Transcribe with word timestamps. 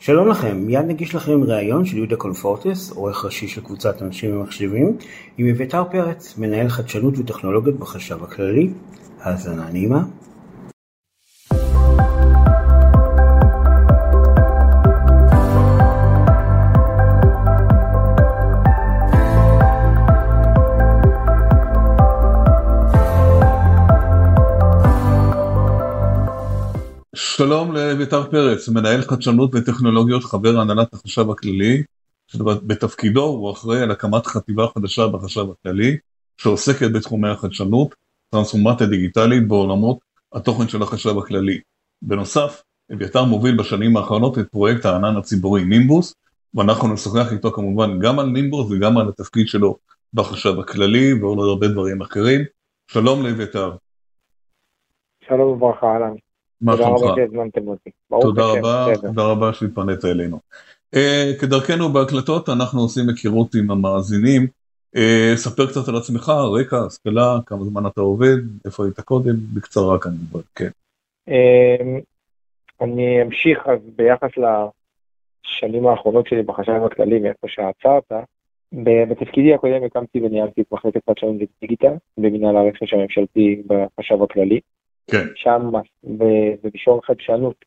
שלום 0.00 0.28
לכם, 0.28 0.56
מיד 0.56 0.84
נגיש 0.86 1.14
לכם 1.14 1.42
ראיון 1.42 1.84
של 1.84 1.96
יהודה 1.96 2.16
קונפורטס, 2.16 2.90
עורך 2.90 3.24
ראשי 3.24 3.48
של 3.48 3.60
קבוצת 3.60 4.02
אנשים 4.02 4.36
ומחשבים, 4.36 4.96
עם 5.38 5.48
אביתר 5.48 5.84
פרץ, 5.90 6.38
מנהל 6.38 6.68
חדשנות 6.68 7.18
וטכנולוגיות 7.18 7.78
בחשב 7.78 8.24
הכללי. 8.24 8.70
האזנה 9.20 9.70
נעימה. 9.72 10.02
שלום 27.48 27.72
לאביתר 27.72 28.30
פרץ, 28.30 28.68
מנהל 28.68 29.02
חדשנות 29.02 29.50
וטכנולוגיות, 29.54 30.24
חבר 30.24 30.60
הנהלת 30.60 30.94
החשב 30.94 31.30
הכללי, 31.30 31.82
בתפקידו 32.66 33.24
הוא 33.24 33.52
אחראי 33.52 33.80
על 33.82 33.90
הקמת 33.90 34.26
חטיבה 34.26 34.66
חדשה 34.74 35.06
בחשב 35.06 35.44
הכללי, 35.50 35.96
שעוסקת 36.36 36.92
בתחומי 36.92 37.28
החדשנות, 37.28 37.94
טרנספורמציה 38.30 38.86
דיגיטלית 38.86 39.48
בעולמות 39.48 39.98
התוכן 40.32 40.68
של 40.68 40.82
החשב 40.82 41.18
הכללי. 41.18 41.60
בנוסף, 42.02 42.62
אביתר 42.94 43.24
מוביל 43.24 43.56
בשנים 43.56 43.96
האחרונות 43.96 44.38
את 44.38 44.48
פרויקט 44.48 44.84
הענן 44.84 45.16
הציבורי 45.16 45.64
נימבוס, 45.64 46.14
ואנחנו 46.54 46.92
נשוחח 46.92 47.32
איתו 47.32 47.52
כמובן 47.52 47.98
גם 47.98 48.18
על 48.18 48.26
נימבוס 48.26 48.70
וגם 48.70 48.98
על 48.98 49.08
התפקיד 49.08 49.48
שלו 49.48 49.76
בחשב 50.14 50.58
הכללי 50.60 51.12
ועוד 51.12 51.38
הרבה 51.38 51.68
דברים 51.68 52.00
אחרים. 52.00 52.40
שלום 52.90 53.22
לאביתר. 53.22 53.76
שלום 55.28 55.48
וברכה, 55.48 55.86
אהלן. 55.86 56.27
מה 56.60 56.76
תודה 56.76 56.88
רבה 56.88 57.14
שלומך? 57.24 58.22
תודה 58.22 58.44
רבה. 58.44 58.86
תודה 59.00 59.22
רבה 59.22 59.52
שהתפנית 59.52 60.04
אלינו. 60.04 60.38
Uh, 60.94 61.40
כדרכנו 61.40 61.88
בהקלטות 61.88 62.48
אנחנו 62.48 62.80
עושים 62.80 63.08
היכרות 63.08 63.54
עם 63.54 63.70
המאזינים. 63.70 64.46
Uh, 64.96 65.36
ספר 65.36 65.66
קצת 65.66 65.88
על 65.88 65.96
עצמך, 65.96 66.32
רקע, 66.60 66.76
השכלה, 66.86 67.38
כמה 67.46 67.64
זמן 67.64 67.86
אתה 67.86 68.00
עובד, 68.00 68.36
איפה 68.64 68.84
היית 68.84 69.00
קודם, 69.00 69.34
בקצרה 69.54 69.98
כמובן, 69.98 70.40
כן. 70.54 70.70
אמ, 71.28 72.00
אני 72.80 73.22
אמשיך 73.22 73.58
אז 73.66 73.78
ביחס 73.96 74.30
לשנים 74.36 75.86
האחרונות 75.86 76.26
שלי 76.26 76.42
בחשב 76.42 76.80
הכללי, 76.86 77.18
מאיפה 77.18 77.48
שעצרת. 77.48 78.12
בתפקידי 79.08 79.54
הקודם 79.54 79.84
הקמתי 79.84 80.20
וניהלתי 80.20 80.60
את 80.60 80.66
מחלקת 80.72 81.00
חדשנות 81.10 81.36
ודיגיטל 81.60 81.94
במנהל 82.18 82.56
הרכש 82.56 82.92
הממשלתי 82.92 83.62
בחשב 83.66 84.22
הכללי. 84.22 84.60
כן. 85.10 85.26
שם 85.34 85.70
במישור 86.62 87.00
חדשנות 87.06 87.64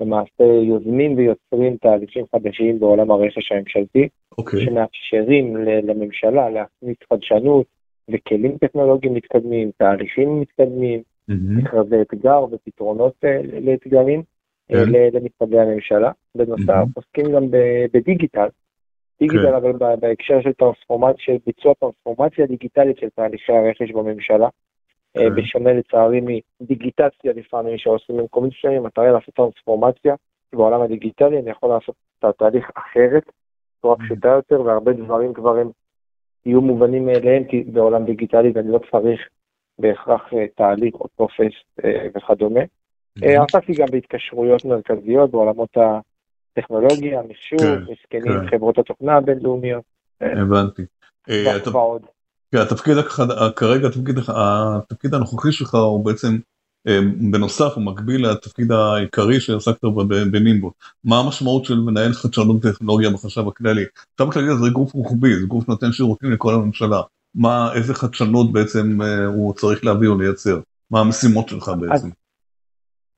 למעשה 0.00 0.44
יוזמים 0.44 1.16
ויוצרים 1.16 1.76
תהליכים 1.76 2.24
חדשים 2.34 2.80
בעולם 2.80 3.10
הרכש 3.10 3.52
הממשלתי. 3.52 4.08
אוקיי, 4.38 4.64
שמאפשרים 4.64 5.56
לממשלה 5.56 6.50
להכניס 6.50 6.96
חדשנות 7.12 7.66
וכלים 8.08 8.58
טכנולוגיים 8.58 9.14
מתקדמים, 9.14 9.70
תהליכים 9.76 10.40
מתקדמים, 10.40 11.02
מכרזי 11.28 12.00
אתגר 12.00 12.44
ופתרונות 12.52 13.14
אה, 13.24 13.40
לאתגרים 13.60 14.22
אה, 14.72 14.84
כן. 14.84 14.92
למשרדי 14.92 15.58
הממשלה. 15.58 16.10
בנוסף, 16.34 16.68
מהמם. 16.68 16.88
עוסקים 16.94 17.32
גם 17.32 17.46
בדיגיטל, 17.92 18.48
דיגיטל 19.20 19.42
כן. 19.42 19.54
אבל 19.54 19.72
בהקשר 20.00 20.40
של 20.40 20.50
של 21.18 21.36
ביצוע 21.46 21.74
טרנספורמציה 21.74 22.46
דיגיטלית 22.46 22.98
של 22.98 23.08
תהליכי 23.14 23.52
הרכש 23.52 23.90
בממשלה. 23.90 24.48
אה, 25.16 25.22
כן. 25.22 25.34
בשונה 25.34 25.72
לצערי 25.72 26.20
מדיגיטציה 26.60 27.32
לפעמים 27.36 27.78
שעושים 27.78 28.16
במקומות 28.16 28.50
מסוימים, 28.58 28.82
המטרה 28.82 29.04
היא 29.04 29.12
לעשות 29.12 29.34
טרנספורמציה 29.34 30.14
בעולם 30.52 30.82
הדיגיטלי, 30.82 31.38
אני 31.38 31.50
יכול 31.50 31.68
לעשות 31.68 31.94
את 32.18 32.24
התהליך 32.24 32.70
אחרת, 32.74 33.22
בצורה 33.78 33.96
פשוטה 33.96 34.28
יותר, 34.28 34.60
והרבה 34.60 34.92
דברים 34.92 35.34
כבר 35.34 35.56
הם 35.56 35.70
יהיו 36.46 36.60
מובנים 36.60 37.06
מאליהם 37.06 37.44
כי 37.44 37.62
בעולם 37.62 38.04
דיגיטלי 38.04 38.52
ואני 38.54 38.72
לא 38.72 38.80
צריך 38.90 39.20
בהכרח 39.78 40.22
אה, 40.32 40.46
תהליך 40.56 40.94
או 40.94 41.08
טופס 41.16 41.52
אה, 41.84 42.06
וכדומה. 42.14 42.60
מהמם. 43.16 43.42
עסקתי 43.42 43.72
גם 43.72 43.86
בהתקשרויות 43.90 44.64
מרכזיות 44.64 45.30
בעולמות 45.30 45.76
הטכנולוגיה, 45.76 47.20
המחשוב, 47.20 47.60
כן, 47.60 47.92
הסכמים 47.92 48.32
עם 48.32 48.40
כן. 48.40 48.56
חברות 48.56 48.78
התוכנה 48.78 49.16
הבינלאומיות 49.16 49.84
הבנתי. 50.20 50.82
התפקיד 52.60 52.96
כרגע, 53.56 53.88
התפקיד, 53.88 54.18
התפקיד 54.28 55.14
הנוכחי 55.14 55.52
שלך 55.52 55.74
הוא 55.74 56.04
בעצם 56.04 56.38
אה, 56.88 56.98
בנוסף, 57.32 57.72
הוא 57.74 57.84
מקביל 57.84 58.28
לתפקיד 58.28 58.72
העיקרי 58.72 59.40
שעסקת 59.40 59.84
בו 59.84 60.04
בנימבו. 60.32 60.72
מה 61.04 61.20
המשמעות 61.20 61.64
של 61.64 61.80
מנהל 61.80 62.12
חדשנות 62.12 62.64
וטכנולוגיה 62.64 63.10
בחשב 63.10 63.48
הכללי? 63.48 63.84
החשב 64.14 64.28
הכללי 64.28 64.56
זה 64.64 64.70
גוף 64.72 64.92
רוחבי, 64.92 65.34
זה 65.34 65.46
גוף 65.46 65.64
שנותן 65.64 65.92
שירותים 65.92 66.32
לכל 66.32 66.54
הממשלה. 66.54 67.00
מה, 67.34 67.70
איזה 67.74 67.94
חדשנות 67.94 68.52
בעצם 68.52 69.02
אה, 69.02 69.26
הוא 69.26 69.54
צריך 69.54 69.84
להביא 69.84 70.08
או 70.08 70.18
לייצר? 70.18 70.60
מה 70.90 71.00
המשימות 71.00 71.48
שלך 71.48 71.70
בעצם? 71.80 72.08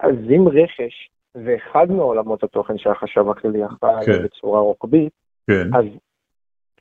אז 0.01 0.15
אם 0.37 0.49
רכש 0.49 1.11
זה 1.35 1.57
אחד 1.57 1.87
מעולמות 1.91 2.45
התוכן 2.45 2.79
שהחשב 2.79 3.31
הכללי 3.31 3.67
אחראי 3.67 4.07
כן. 4.07 4.23
בצורה 4.25 4.61
רוחבית, 4.61 5.13
כן, 5.47 5.75
אז 5.75 5.85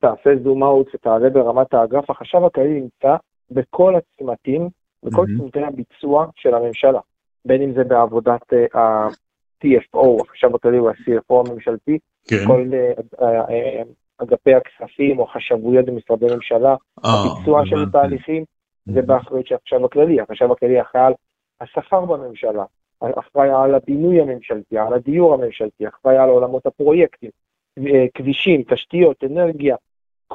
תעשה 0.03 0.29
זום 0.43 0.63
אאוט 0.63 0.95
ותעלה 0.95 1.29
ברמת 1.29 1.73
האגף, 1.73 2.09
החשב 2.09 2.43
הכללי 2.43 2.81
נמצא 2.81 3.15
בכל 3.51 3.95
הצמתים, 3.95 4.69
בכל 5.03 5.25
מהמם. 5.27 5.39
צמתי 5.39 5.63
הביצוע 5.63 6.27
של 6.35 6.53
הממשלה, 6.53 6.99
בין 7.45 7.61
אם 7.61 7.73
זה 7.73 7.83
בעבודת 7.83 8.53
אה, 8.53 8.81
ה-TFO, 8.81 10.21
החשב 10.21 10.55
הכללי 10.55 10.77
הוא 10.77 10.89
ה-CFO 10.89 11.49
הממשלתי, 11.49 11.97
כן. 12.27 12.45
כל 12.47 12.69
אה, 12.73 12.91
אה, 13.21 13.49
אה, 13.49 13.81
אגפי 14.17 14.53
הכספים 14.53 15.19
או 15.19 15.27
חשבויות 15.27 15.85
במשרדי 15.85 16.25
ממשלה, 16.35 16.75
אה, 17.05 17.09
הביצוע 17.09 17.65
של 17.65 17.75
הבנתי. 17.75 17.97
התהליכים, 17.97 18.43
זה 18.85 19.01
באחריות 19.01 19.47
של 19.47 19.55
החשב 19.55 19.85
הכללי, 19.85 20.21
החשב 20.21 20.51
הכללי 20.51 20.81
אחראי 20.81 21.03
על 21.05 21.13
השכר 21.61 22.05
בממשלה, 22.05 22.63
אחראי 22.99 23.49
על 23.49 23.75
הבינוי 23.75 24.21
הממשלתי, 24.21 24.77
על 24.77 24.93
הדיור 24.93 25.33
הממשלתי, 25.33 25.87
אחראי 25.87 26.17
על 26.17 26.29
עולמות 26.29 26.65
הפרויקטים, 26.65 27.29
אה, 27.77 28.05
כבישים, 28.13 28.63
תשתיות, 28.69 29.23
אנרגיה, 29.23 29.75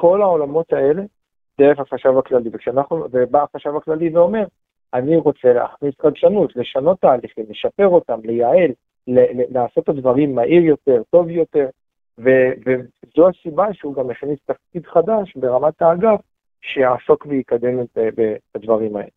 כל 0.01 0.21
העולמות 0.21 0.73
האלה 0.73 1.03
דרך 1.59 1.79
החשב 1.79 2.17
הכללי, 2.17 2.49
וכשאנחנו, 2.53 3.05
ובא 3.11 3.43
החשב 3.43 3.75
הכללי 3.75 4.09
ואומר, 4.09 4.43
אני 4.93 5.17
רוצה 5.17 5.53
להכניס 5.53 5.93
חדשנות, 6.01 6.55
לשנות 6.55 6.99
תהליכים, 7.01 7.45
לשפר 7.49 7.87
אותם, 7.87 8.19
לייעל, 8.23 8.71
ל- 9.07 9.41
ל- 9.41 9.57
לעשות 9.57 9.83
את 9.83 9.89
הדברים 9.89 10.35
מהיר 10.35 10.63
יותר, 10.63 11.01
טוב 11.09 11.29
יותר, 11.29 11.67
ו- 12.17 12.51
וזו 12.65 13.29
הסיבה 13.29 13.65
שהוא 13.73 13.95
גם 13.95 14.09
הכניס 14.09 14.39
תפקיד 14.45 14.85
חדש 14.85 15.35
ברמת 15.35 15.81
האגף, 15.81 16.19
שיעסוק 16.61 17.25
ויקדם 17.25 17.81
את, 17.81 17.97
ב- 18.17 18.35
הדברים 18.55 18.95
האלה. 18.95 19.09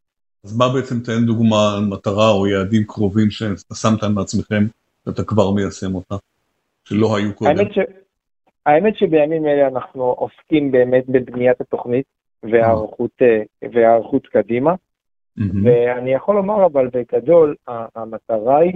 אז 0.45 0.57
מה 0.59 0.65
בעצם 0.75 1.01
תן 1.01 1.27
דוגמה 1.27 1.77
על 1.77 1.85
מטרה 1.85 2.31
או 2.31 2.47
יעדים 2.47 2.83
קרובים 2.87 3.31
ששמתם 3.31 4.19
לעצמכם 4.19 4.65
ואתה 5.07 5.25
כבר 5.25 5.51
מיישם 5.51 5.95
אותה? 5.95 6.15
שלא 6.85 7.17
היו 7.17 7.35
קודם. 7.35 7.51
האמת, 7.51 7.73
ש... 7.73 7.79
האמת 8.67 8.97
שבימים 8.97 9.47
אלה 9.47 9.67
אנחנו 9.67 10.05
עוסקים 10.05 10.73
באמת 10.73 11.05
בבניית 11.09 11.61
התוכנית 11.61 12.07
והיערכות, 12.43 13.11
אה, 13.23 13.43
והיערכות 13.73 14.27
קדימה, 14.27 14.75
מהמם. 15.37 15.67
ואני 15.67 16.13
יכול 16.13 16.35
לומר 16.35 16.67
אבל 16.67 16.89
בגדול, 16.89 17.55
המטרה 17.97 18.59
היא 18.59 18.73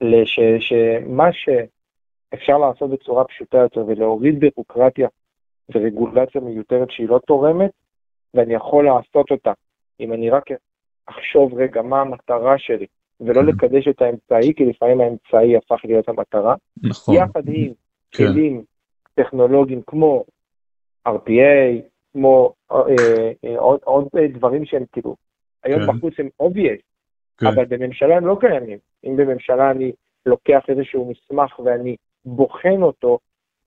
לש... 0.00 0.40
שמה 0.60 1.28
שאפשר 1.32 2.58
לעשות 2.58 2.90
בצורה 2.90 3.24
פשוטה 3.24 3.58
יותר 3.58 3.84
ולהוריד 3.86 4.40
בירוקרטיה 4.40 5.08
ורגולציה 5.74 6.40
מיותרת 6.40 6.90
שהיא 6.90 7.08
לא 7.08 7.20
תורמת, 7.26 7.70
ואני 8.34 8.54
יכול 8.54 8.84
לעשות 8.84 9.30
אותה. 9.30 9.52
אם 10.00 10.12
אני 10.12 10.30
רק 10.30 10.44
אחשוב 11.06 11.54
רגע 11.54 11.82
מה 11.82 12.00
המטרה 12.00 12.58
שלי, 12.58 12.86
ולא 13.20 13.40
כן. 13.40 13.46
לקדש 13.46 13.88
את 13.88 14.02
האמצעי, 14.02 14.54
כי 14.54 14.64
לפעמים 14.64 15.00
האמצעי 15.00 15.56
הפך 15.56 15.80
להיות 15.84 16.08
המטרה, 16.08 16.54
נכון. 16.82 17.14
יחד 17.14 17.42
עם 17.48 17.72
כן. 18.10 18.26
כלים 18.26 18.64
טכנולוגיים 19.22 19.82
כמו 19.86 20.24
RPA, 21.08 21.82
כמו 22.12 22.52
אה, 22.72 22.76
אה, 23.44 23.58
עוד, 23.58 23.80
עוד 23.84 24.08
אה, 24.18 24.28
דברים 24.28 24.64
שהם 24.64 24.84
כאילו, 24.92 25.16
היום 25.64 25.80
כן. 25.80 25.86
בחוץ 25.86 26.14
הם 26.18 26.28
obvious, 26.42 26.82
כן. 27.38 27.46
אבל 27.46 27.64
בממשלה 27.64 28.16
הם 28.16 28.26
לא 28.26 28.36
קיימים. 28.40 28.78
אם 29.04 29.16
בממשלה 29.16 29.70
אני 29.70 29.92
לוקח 30.26 30.60
איזשהו 30.68 31.10
מסמך 31.10 31.58
ואני 31.58 31.96
בוחן 32.24 32.82
אותו, 32.82 33.18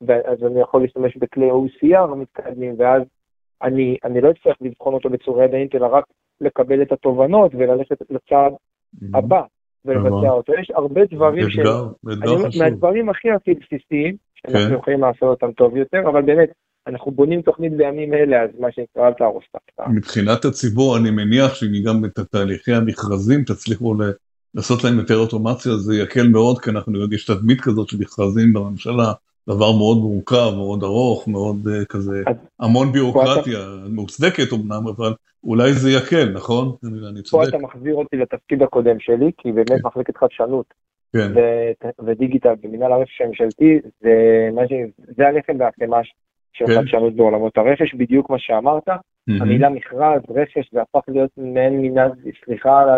אז 0.01 0.43
אני 0.43 0.61
יכול 0.61 0.81
להשתמש 0.81 1.17
בכלי 1.17 1.49
OCR 1.51 2.15
מתקדמים, 2.15 2.75
ואז 2.77 3.01
אני, 3.61 3.97
אני 4.03 4.21
לא 4.21 4.31
אצטרך 4.31 4.57
לבחון 4.61 4.93
אותו 4.93 5.09
בצורה 5.09 5.45
ידעית, 5.45 5.75
אלא 5.75 5.87
רק 5.87 6.05
לקבל 6.41 6.81
את 6.81 6.91
התובנות 6.91 7.51
וללכת 7.55 8.01
לצעד. 8.09 8.53
הבא 9.13 9.41
ולבצע 9.85 10.15
הבא. 10.15 10.29
אותו. 10.29 10.53
יש 10.53 10.71
הרבה 10.71 11.05
דברים 11.05 11.45
חשוב. 11.45 11.93
מהדברים 12.59 13.09
הכי 13.09 13.31
הכי 13.31 13.53
בסיסיים, 13.53 14.15
כן. 14.47 14.53
שאנחנו 14.53 14.75
יכולים 14.75 15.01
לעשות 15.01 15.23
אותם 15.23 15.51
טוב 15.51 15.77
יותר, 15.77 15.99
אבל 16.09 16.21
באמת, 16.21 16.49
אנחנו 16.87 17.11
בונים 17.11 17.41
תוכנית 17.41 17.77
בימים 17.77 18.13
אלה, 18.13 18.43
אז 18.43 18.49
מה 18.59 18.71
שנקרא, 18.71 19.07
אל 19.07 19.13
תהרוס 19.13 19.43
את 19.51 19.55
ההפתעה. 19.55 19.89
מבחינת 19.95 20.45
הציבור 20.45 20.97
אני 20.97 21.11
מניח 21.11 21.55
שאם 21.55 21.83
גם 21.85 22.05
את 22.05 22.19
תהליכי 22.19 22.73
המכרזים 22.73 23.43
תצליחו 23.43 23.93
ל- 23.93 24.11
לעשות 24.55 24.83
להם 24.83 24.99
יותר 24.99 25.17
אוטומציה 25.17 25.75
זה 25.75 25.95
יקל 25.95 26.27
מאוד, 26.27 26.59
כי 26.59 26.69
אנחנו 26.69 26.93
יודעים, 26.93 27.13
יש 27.13 27.25
תדמית 27.25 27.61
כזאת 27.61 27.87
של 27.87 27.97
מכרזים 27.99 28.53
בממשלה, 28.53 29.13
דבר 29.49 29.71
מאוד 29.71 29.97
מורכב, 29.97 30.51
מאוד 30.55 30.83
ארוך, 30.83 31.27
מאוד 31.27 31.67
uh, 31.67 31.85
כזה, 31.85 32.23
המון 32.59 32.91
ביורוקרטיה, 32.91 33.59
מוצדקת 33.89 34.53
אמנם, 34.53 34.87
אבל 34.87 35.13
אולי 35.43 35.73
זה 35.73 35.91
יקל, 35.91 36.29
נכון? 36.33 36.75
אני 36.83 37.21
צודק. 37.21 37.43
פה 37.43 37.49
אתה 37.49 37.57
מחזיר 37.57 37.95
אותי 37.95 38.17
לתפקיד 38.17 38.61
הקודם 38.63 38.99
שלי, 38.99 39.31
כי 39.37 39.51
באמת 39.51 39.69
כן. 39.69 39.75
מחלקת 39.83 40.17
חדשנות 40.17 40.65
כן. 41.13 41.31
ו- 41.35 42.05
ודיגיטל 42.05 42.53
במנהל 42.61 42.91
הרכש 42.91 43.21
הממשלתי, 43.21 43.79
זה, 44.01 44.49
ש... 44.69 44.73
זה 45.17 45.27
הלחם 45.27 45.53
והחמאה 45.59 45.99
של 46.53 46.65
כן. 46.67 46.73
חדשנות 46.73 47.15
בעולמות 47.15 47.57
הרכש, 47.57 47.93
בדיוק 47.95 48.29
מה 48.29 48.39
שאמרת. 48.39 48.89
Mm-hmm. 48.89 49.41
המילה 49.41 49.69
מכרז, 49.69 50.21
רכש, 50.29 50.69
זה 50.73 50.81
הפך 50.81 50.99
להיות 51.07 51.31
מעין 51.37 51.81
מנהל, 51.81 52.11
סליחה 52.45 52.79
על 52.81 52.89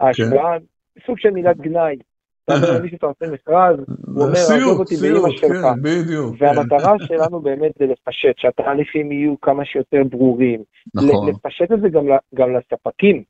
ההשוואה, 0.00 0.58
כן. 0.58 0.64
סוג 1.06 1.18
של 1.18 1.30
מילת 1.30 1.56
גנאי. 1.56 1.96
אתה 2.44 2.54
אומר 2.54 2.88
שאתה 2.90 3.06
עושה 3.06 3.26
מכרז, 3.32 3.76
הוא 4.06 4.24
אומר, 4.24 4.32
עזוב 4.32 4.78
אותי 4.80 4.94
באמא 4.96 5.30
שלך. 5.30 5.50
כן, 5.50 5.82
בדיוק. 5.82 6.34
והמטרה 6.38 6.94
שלנו 6.98 7.40
באמת 7.40 7.72
זה 7.78 7.86
לפשט, 7.86 8.38
שהתהליכים 8.38 9.12
יהיו 9.12 9.40
כמה 9.40 9.64
שיותר 9.64 10.02
ברורים. 10.10 10.62
נכון. 10.94 11.28
לפשט 11.28 11.72
את 11.72 11.80
זה 11.80 11.88
גם 12.34 12.56
לספקים. 12.56 13.22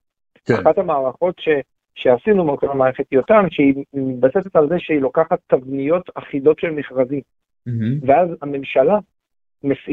כן. 0.44 0.54
אחת 0.54 0.78
המערכות 0.78 1.34
ש... 1.40 1.48
שעשינו 1.94 2.44
מול 2.44 2.56
המערכת 2.62 3.12
יותם, 3.12 3.46
שהיא 3.50 3.74
מתבססת 3.94 4.56
על 4.56 4.68
זה 4.68 4.74
שהיא 4.78 5.00
לוקחת 5.00 5.38
תבניות 5.46 6.10
אחידות 6.14 6.58
של 6.58 6.70
מכרזים. 6.70 7.20
Mm-hmm. 7.68 8.06
ואז 8.06 8.28
הממשלה 8.42 8.98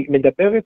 מדברת 0.09 0.63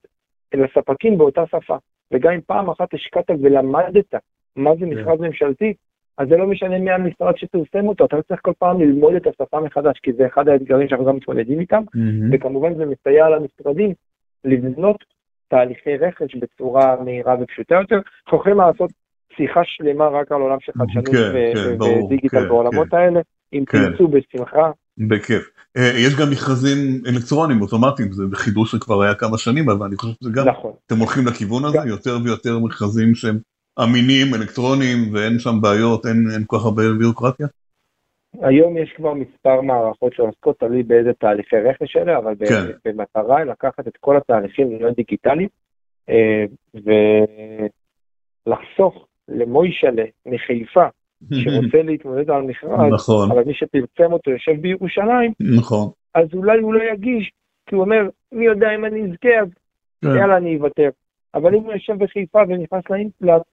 אל 0.54 0.64
הספקים 0.64 1.18
באותה 1.18 1.44
שפה. 1.48 1.78
וגם 2.12 2.34
אם 2.34 2.42
פעם 2.42 2.70
אחת 2.70 2.94
השקעת 2.94 3.30
ולמדת 3.42 4.14
מה 4.56 4.76
זה 4.76 4.86
כן. 4.86 4.86
מכרז 4.86 5.20
ממשלתי, 5.20 5.74
אז 6.18 6.28
זה 6.28 6.38
לא 6.38 6.48
משנה 6.48 6.80
מי 6.80 6.92
המשרד 6.92 7.38
שפרסם 7.38 7.88
אותו, 7.88 8.06
אתה 8.06 8.16
לא 8.16 8.22
צריך 8.22 8.40
כל 8.44 8.54
פעם 8.60 8.82
ללמוד 8.82 9.14
את 9.14 9.28
השפה 9.28 9.60
מחדש, 9.60 10.00
כי 10.04 10.14
זה 10.14 10.28
אחד 10.28 10.48
האתגרים 10.48 10.88
שאנחנו 10.90 11.06
גם 11.06 11.16
מתמודדים 11.16 11.60
איתם, 11.60 11.84
mm-hmm. 11.84 12.36
וכמובן 12.36 12.76
זה 12.76 12.86
מסייע 12.86 13.30
למשרדים 13.30 13.94
לבנות 14.44 15.04
תהליכי 15.48 15.98
רכש 15.98 16.36
בצורה 16.36 16.96
מהירה 17.04 17.36
ופשוטה 17.42 17.76
יותר. 17.76 18.00
אנחנו 18.26 18.38
יכולים 18.38 18.58
לעשות 18.58 18.92
שיחה 19.38 19.62
שלמה 19.64 20.08
רק 20.08 20.32
על 20.32 20.42
עולם 20.42 20.58
של 20.60 20.72
חדשנות 20.72 21.08
כן, 21.08 21.54
כן, 21.54 21.82
ודיגיטל 21.82 22.40
כן, 22.40 22.48
בעולמות 22.48 22.88
כן. 22.92 22.98
האלה, 22.98 23.20
אם 23.54 23.66
כן. 23.66 23.78
תרצו 23.78 24.08
בשמחה. 24.08 24.72
בכיף. 24.98 25.50
אה, 25.78 25.92
יש 26.06 26.16
גם 26.20 26.32
מכרזים 26.32 26.78
אלקטרונים 27.08 27.62
אוטומטיים, 27.62 28.12
זה 28.12 28.24
חידוש 28.34 28.72
שכבר 28.72 29.02
היה 29.02 29.16
כמה 29.16 29.38
שנים, 29.38 29.70
אבל 29.70 29.86
אני 29.86 29.96
חושב 29.96 30.14
שזה 30.24 30.30
גם, 30.34 30.48
נכון. 30.48 30.74
אתם 30.86 30.98
הולכים 30.98 31.28
לכיוון 31.28 31.66
הזה, 31.66 31.78
יותר 31.90 32.18
ויותר 32.24 32.60
מכרזים 32.60 33.16
שהם 33.16 33.38
אמינים, 33.84 34.36
אלקטרוניים, 34.36 34.98
ואין 35.14 35.40
שם 35.40 35.62
בעיות, 35.62 36.06
אין, 36.06 36.28
אין 36.34 36.44
כל 36.48 36.58
כך 36.58 36.66
הרבה 36.66 36.84
ביורוקרטיה? 37.00 37.48
היום 38.42 38.78
יש 38.78 38.94
כבר 38.98 39.14
מספר 39.14 39.62
מערכות 39.62 40.14
שעוסקות, 40.14 40.60
תלוי 40.60 40.84
באיזה 40.84 41.14
תהליכי 41.14 41.56
רכש 41.56 41.98
אלה, 41.98 42.18
אבל 42.18 42.34
כן. 42.40 42.66
במטרה 42.86 43.44
לקחת 43.44 43.88
את 43.88 43.98
כל 44.00 44.18
התהליכים 44.18 44.70
להיות 44.70 44.96
דיגיטליים, 44.96 45.50
אה, 46.10 46.46
ולחסוך 48.48 49.08
למוישלה 49.36 50.04
מחיפה, 50.26 50.86
שרוצה 51.44 51.82
להתמודד 51.84 52.30
על 52.30 52.42
מכרז, 52.42 52.94
נכון. 52.94 53.32
אבל 53.32 53.44
מי 53.44 53.54
שפרסם 53.54 54.14
אותו 54.14 54.32
יושב 54.32 54.62
בירושלים, 54.62 55.32
נכון. 55.58 55.90
אז 56.16 56.28
אולי 56.34 56.60
הוא 56.60 56.74
לא 56.74 56.84
יגיש, 56.94 57.32
כי 57.66 57.76
הוא 57.76 57.84
אומר, 57.84 58.02
מי 58.32 58.46
יודע 58.46 58.68
אם 58.76 58.86
אני 58.86 59.02
אזכה, 59.04 59.40
אז 59.42 59.48
כן. 60.02 60.08
יאללה 60.08 60.38
אני 60.38 60.58
אוותר. 60.58 60.90
אבל 61.36 61.56
אם 61.56 61.62
הוא 61.62 61.74
יושב 61.74 61.94
בחיפה 62.04 62.40
ונכנס 62.50 62.84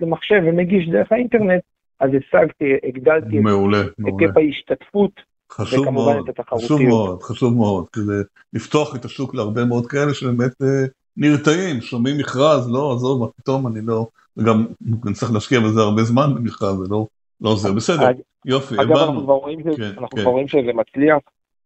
למחשב 0.01 0.43
ומגיש 0.47 0.89
דרך 0.89 1.13
האינטרנט, 1.13 1.63
אז 2.01 2.11
השגתי, 2.11 2.65
הגדלתי 2.89 3.39
מעולה, 3.39 3.81
את 3.81 4.05
היקף 4.07 4.37
ההשתתפות, 4.37 5.11
חשוב 5.53 5.91
מאוד, 5.91 6.31
חשוב 6.41 6.83
מאוד, 6.83 7.23
חשוב 7.23 7.55
מאוד, 7.55 7.89
כדי 7.93 8.23
לפתוח 8.53 8.97
את 8.97 9.05
השוק 9.05 9.35
להרבה 9.35 9.65
מאוד 9.65 9.87
כאלה 9.87 10.15
שבאמת 10.15 10.63
אה, 10.63 10.87
נרתעים, 11.19 11.81
שומעים 11.81 12.19
מכרז, 12.19 12.71
לא, 12.73 12.93
עזוב, 12.93 13.21
מה 13.21 13.27
פתאום, 13.37 13.67
אני 13.67 13.81
לא, 13.87 14.07
וגם 14.37 14.67
אני 15.07 15.15
צריך 15.15 15.33
להשקיע 15.33 15.61
בזה 15.61 15.81
הרבה 15.81 16.03
זמן 16.03 16.35
במכרז, 16.35 16.77
זה 16.77 16.85
לא, 16.91 17.07
לא 17.41 17.49
עוזר, 17.49 17.73
בסדר, 17.73 18.09
יופי, 18.45 18.75
הבנו. 18.75 18.93
אגב, 18.93 18.99
אנחנו 18.99 19.23
כבר 19.23 19.35
רואים 19.35 20.47
כן. 20.47 20.49
שזה 20.49 20.73
מצליח, 20.75 21.17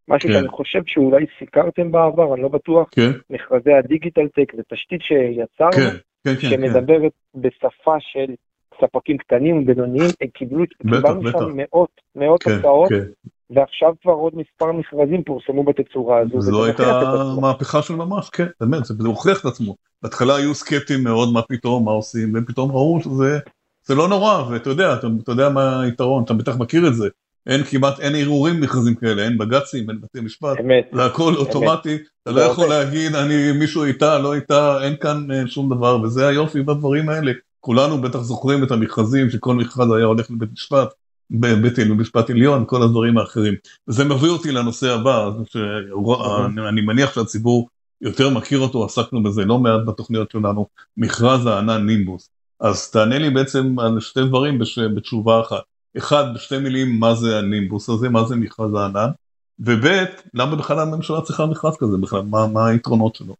משהו 0.08 0.28
כן. 0.28 0.34
שאני 0.34 0.48
חושב 0.48 0.80
שאולי 0.86 1.26
סיקרתם 1.38 1.92
בעבר, 1.92 2.34
אני 2.34 2.42
לא 2.42 2.48
בטוח, 2.48 2.88
כן. 2.90 3.10
מכרזי 3.30 3.72
הדיגיטל 3.72 4.28
טק, 4.28 4.52
זה 4.56 4.62
תשתית 4.72 5.00
שיצרנו, 5.02 5.72
כן, 5.72 5.96
כן, 6.24 6.34
כן, 6.34 6.50
שמדברת 6.50 7.12
כן. 7.32 7.40
בשפה 7.40 7.94
של 8.00 8.34
ספקים 8.80 9.18
קטנים 9.18 9.62
ובינוניים, 9.62 10.10
הם 10.20 10.28
קיבלו, 10.28 10.64
קיבלנו. 10.82 11.30
שם 11.30 11.56
מאות, 11.56 12.00
מאות 12.16 12.42
כן, 12.42 12.50
הצעות, 12.50 12.88
כן. 12.88 13.04
ועכשיו 13.54 13.92
כבר 14.02 14.12
עוד 14.12 14.32
מספר 14.36 14.72
מכרזים 14.72 15.24
פורסמו 15.24 15.64
בתצורה 15.64 16.18
הזו. 16.18 16.40
זו 16.40 16.64
הייתה 16.64 17.12
מהפכה 17.40 17.82
של 17.82 17.94
ממש, 17.94 18.30
כן, 18.30 18.46
באמת, 18.60 18.84
זה 18.84 19.08
הוכיח 19.08 19.40
את 19.40 19.44
עצמו. 19.44 19.76
בהתחלה 20.02 20.36
היו 20.36 20.54
סקפטים 20.54 21.04
מאוד 21.04 21.32
מה 21.32 21.42
פתאום, 21.42 21.84
מה 21.84 21.90
עושים, 21.90 22.34
והם 22.34 22.44
פתאום 22.44 22.70
ראו 22.70 23.00
שזה 23.02 23.38
זה 23.84 23.94
לא 23.94 24.08
נורא, 24.08 24.42
ואתה 24.50 24.70
יודע, 24.70 24.94
אתה, 24.94 25.06
אתה 25.22 25.32
יודע 25.32 25.48
מה 25.48 25.82
היתרון, 25.82 26.24
אתה 26.24 26.34
בטח 26.34 26.56
מכיר 26.56 26.86
את 26.86 26.94
זה. 26.94 27.08
אין 27.46 27.64
כמעט, 27.64 28.00
אין 28.00 28.14
ערעורים 28.14 28.60
מכרזים 28.60 28.94
כאלה, 28.94 29.22
אין 29.22 29.38
בג"צים, 29.38 29.90
אין 29.90 30.00
בתי 30.00 30.20
משפט, 30.20 30.60
אמת, 30.60 30.90
זה 30.92 31.04
הכל 31.04 31.34
אוטומטי, 31.34 31.98
אתה 32.22 32.30
לא 32.30 32.40
יכול 32.40 32.68
להגיד, 32.68 33.14
אני, 33.14 33.52
מישהו 33.52 33.84
איתה, 33.84 34.18
לא 34.18 34.34
איתה, 34.34 34.84
אין 34.84 34.96
כאן 35.00 35.30
אה, 35.30 35.46
שום 35.46 35.74
דבר, 35.74 36.00
וזה 36.02 36.28
היופי 36.28 36.62
בדברים 36.62 37.08
האלה. 37.08 37.32
כולנו 37.60 38.00
בטח 38.00 38.18
זוכרים 38.18 38.64
את 38.64 38.70
המכרזים, 38.70 39.30
שכל 39.30 39.54
מכרז 39.54 39.92
היה 39.92 40.06
הולך 40.06 40.30
לבית 40.30 40.52
משפט, 40.52 40.88
בבית 41.32 41.78
משפט 41.78 42.30
עליון, 42.30 42.64
כל 42.66 42.82
הדברים 42.82 43.18
האחרים. 43.18 43.54
וזה 43.88 44.04
מביא 44.04 44.30
אותי 44.30 44.52
לנושא 44.52 44.94
הבא, 44.94 45.30
שאני 45.46 46.80
מניח 46.80 47.14
שהציבור 47.14 47.68
יותר 48.00 48.30
מכיר 48.30 48.58
אותו, 48.58 48.84
עסקנו 48.84 49.22
בזה 49.22 49.44
לא 49.44 49.58
מעט 49.58 49.80
בתוכניות 49.86 50.30
שלנו, 50.30 50.66
מכרז 50.96 51.46
הענן 51.46 51.86
נימבוס. 51.86 52.30
אז 52.60 52.90
תענה 52.90 53.18
לי 53.18 53.30
בעצם 53.30 53.78
על 53.78 54.00
שתי 54.00 54.20
דברים 54.24 54.58
בתשובה 54.96 55.40
אחת. 55.40 55.62
אחד, 55.98 56.24
בשתי 56.34 56.58
מילים, 56.58 57.00
מה 57.00 57.14
זה 57.14 57.38
הנימבוס 57.38 57.88
הזה, 57.88 58.08
מה 58.08 58.24
זה 58.24 58.36
מכרז 58.36 58.74
הענן, 58.74 59.10
וב', 59.58 59.86
למה 60.34 60.56
בכלל 60.56 60.78
הממשלה 60.78 61.20
צריכה 61.20 61.46
מכרז 61.46 61.76
כזה 61.76 61.96
בכלל, 61.98 62.22
מה, 62.22 62.46
מה 62.46 62.66
היתרונות 62.66 63.14
שלו? 63.14 63.34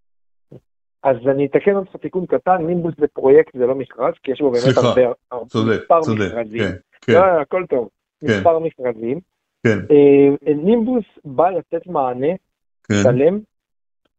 אז 1.03 1.17
אני 1.27 1.47
אתקן 1.47 1.75
אותך 1.77 1.97
תיקון 1.97 2.27
קטן, 2.27 2.57
נימבוס 2.67 2.95
זה 2.99 3.07
פרויקט, 3.13 3.57
זה 3.59 3.67
לא 3.67 3.75
מכרז, 3.75 4.15
כי 4.23 4.33
יש 4.33 4.41
בו 4.41 4.51
באמת 4.51 4.65
סליחה, 4.65 4.81
הרבה, 4.81 5.03
הרבה 5.33 5.49
צודק, 5.49 5.79
מספר 5.83 6.01
צודק, 6.03 6.21
מכרזים. 6.21 6.59
כן, 6.59 6.73
כן. 7.03 7.13
לא, 7.13 7.41
הכל 7.41 7.65
טוב, 7.69 7.89
כן. 8.21 8.27
מספר 8.27 8.59
מכרזים. 8.59 9.21
כן. 9.67 9.79
אה, 9.91 10.55
נימבוס 10.55 11.05
בא 11.25 11.51
לתת 11.51 11.87
מענה 11.87 12.33
כן. 12.89 12.95
שלם 13.03 13.39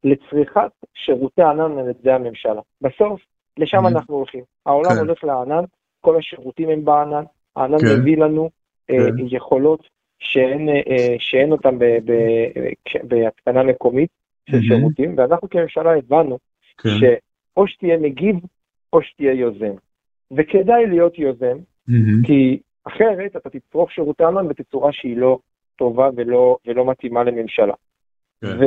לצריכת 0.03 0.71
שירותי 0.93 1.41
ענן 1.41 1.77
על 1.77 1.89
ידי 1.89 2.11
הממשלה. 2.11 2.61
בסוף, 2.81 3.21
לשם. 3.57 3.87
אנחנו 3.87 4.15
הולכים. 4.15 4.43
העולם 4.65 4.91
כן. 4.91 4.97
הולך 4.97 5.23
לענן, 5.23 5.63
כל 6.01 6.17
השירותים 6.17 6.69
הם 6.69 6.85
בענן, 6.85 7.23
הענן 7.55 7.77
כן. 7.77 7.99
מביא 7.99 8.17
לנו 8.17 8.49
אה, 8.89 8.97
כן. 9.17 9.25
יכולות 9.27 9.87
שאין, 10.19 10.69
uh, 10.69 10.91
שאין 11.19 11.51
אותן 11.51 11.77
בהתקנה 13.03 13.63
מקומית 13.63 14.09
של. 14.49 14.61
שירותים, 14.61 15.15
ואנחנו 15.17 15.49
כממשלה 15.49 15.97
הבנו 15.97 16.37
כן. 16.77 16.89
שאו 16.89 17.67
שתהיה 17.67 17.97
מגיב 17.97 18.35
או 18.93 19.01
שתהיה 19.01 19.33
יוזם. 19.33 19.73
וכדאי 20.31 20.85
להיות 20.87 21.19
יוזם. 21.19 21.57
כי 22.25 22.59
אחרת 22.83 23.35
אתה 23.35 23.49
תצרוך 23.49 23.91
שירותי 23.91 24.23
ענן 24.23 24.47
בתצורה 24.47 24.91
שהיא 24.93 25.17
לא 25.17 25.37
טובה 25.75 26.09
ולא, 26.15 26.57
ולא 26.67 26.85
מתאימה 26.85 27.23
לממשלה. 27.23 27.73
כן. 28.41 28.47
ו... 28.47 28.63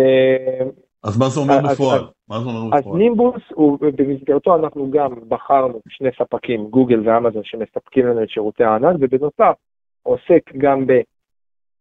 אז 1.05 1.19
מה 1.19 1.29
זה 1.29 1.41
אומר 1.41 1.73
בפועל? 1.73 2.05
מה 2.29 2.41
זה 2.41 2.49
אומר 2.49 2.67
בפועל? 2.67 2.95
אז 2.95 2.99
נימבוס, 2.99 3.43
במסגרתו 3.81 4.57
אנחנו 4.57 4.91
גם 4.91 5.15
בחרנו 5.29 5.81
שני 5.89 6.09
ספקים, 6.19 6.67
גוגל 6.67 7.09
ואמזון, 7.09 7.43
שמספקים 7.45 8.07
לנו 8.07 8.23
את 8.23 8.29
שירותי 8.29 8.65
הענן, 8.65 8.97
ובנוסף 9.01 9.55
עוסק 10.03 10.53
גם 10.59 10.87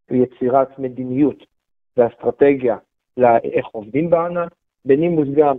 ביצירת 0.10 0.80
מדיניות 0.80 1.44
ואסטרטגיה 1.98 2.78
לאיך 3.18 3.66
עובדים 3.72 4.10
בענן. 4.10 4.48
בנימבוס 4.86 5.28
גם, 5.36 5.56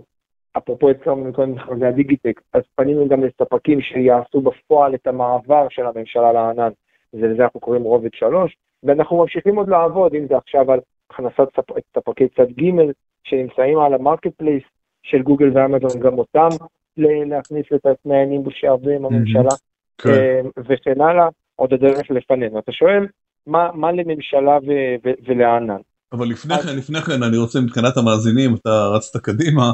אפרופו 0.57 0.89
הזכרנו 0.89 1.25
מקודם 1.25 1.51
מכרזי 1.51 1.85
הדיגיטק, 1.85 2.41
אז 2.53 2.61
פנינו 2.75 3.07
גם 3.07 3.23
לספקים 3.23 3.81
שיעשו 3.81 4.41
בפועל 4.41 4.95
את 4.95 5.07
המעבר 5.07 5.67
של 5.69 5.85
הממשלה 5.85 6.31
לענן, 6.33 6.69
ולזה 7.13 7.43
אנחנו 7.43 7.59
קוראים 7.59 7.83
רובד 7.83 8.09
שלוש, 8.13 8.57
ואנחנו 8.83 9.17
ממשיכים 9.17 9.55
עוד 9.55 9.69
לעבוד, 9.69 10.15
אם 10.15 10.27
זה 10.27 10.37
עכשיו 10.37 10.71
על 10.71 10.79
הכנסת 11.09 11.47
ספקי 11.95 12.27
צד 12.27 12.51
ג' 12.51 12.91
שנמצאים 13.23 13.79
על 13.79 13.93
ה 13.93 14.33
marketplace 14.37 14.63
של 15.03 15.21
גוגל 15.21 15.51
ואמזון, 15.53 16.01
גם 16.01 16.17
אותם 16.17 16.49
להכניס 16.97 17.65
את 17.75 17.85
התנאי 17.85 18.25
נימבוס 18.25 18.53
שעבדו 18.57 18.89
עם 18.89 19.05
הממשלה, 19.05 19.49
כן. 19.97 20.09
אה, 20.09 20.41
וכן 20.57 21.01
הלאה, 21.01 21.27
עוד 21.55 21.73
הדרך 21.73 22.11
לפנינו. 22.11 22.59
אתה 22.59 22.71
שואל, 22.71 23.07
מה, 23.47 23.69
מה 23.73 23.91
לממשלה 23.91 24.57
ו- 24.67 24.95
ו- 25.05 25.19
ולענן? 25.25 25.81
אבל 26.11 26.27
לפני 26.27 26.57
כן, 26.63 26.75
לפני 26.75 27.01
כן, 27.01 27.23
אני 27.23 27.37
רוצה 27.37 27.61
מבחינת 27.61 27.97
המאזינים, 27.97 28.55
אתה 28.55 28.87
רצת 28.87 29.17
קדימה, 29.17 29.73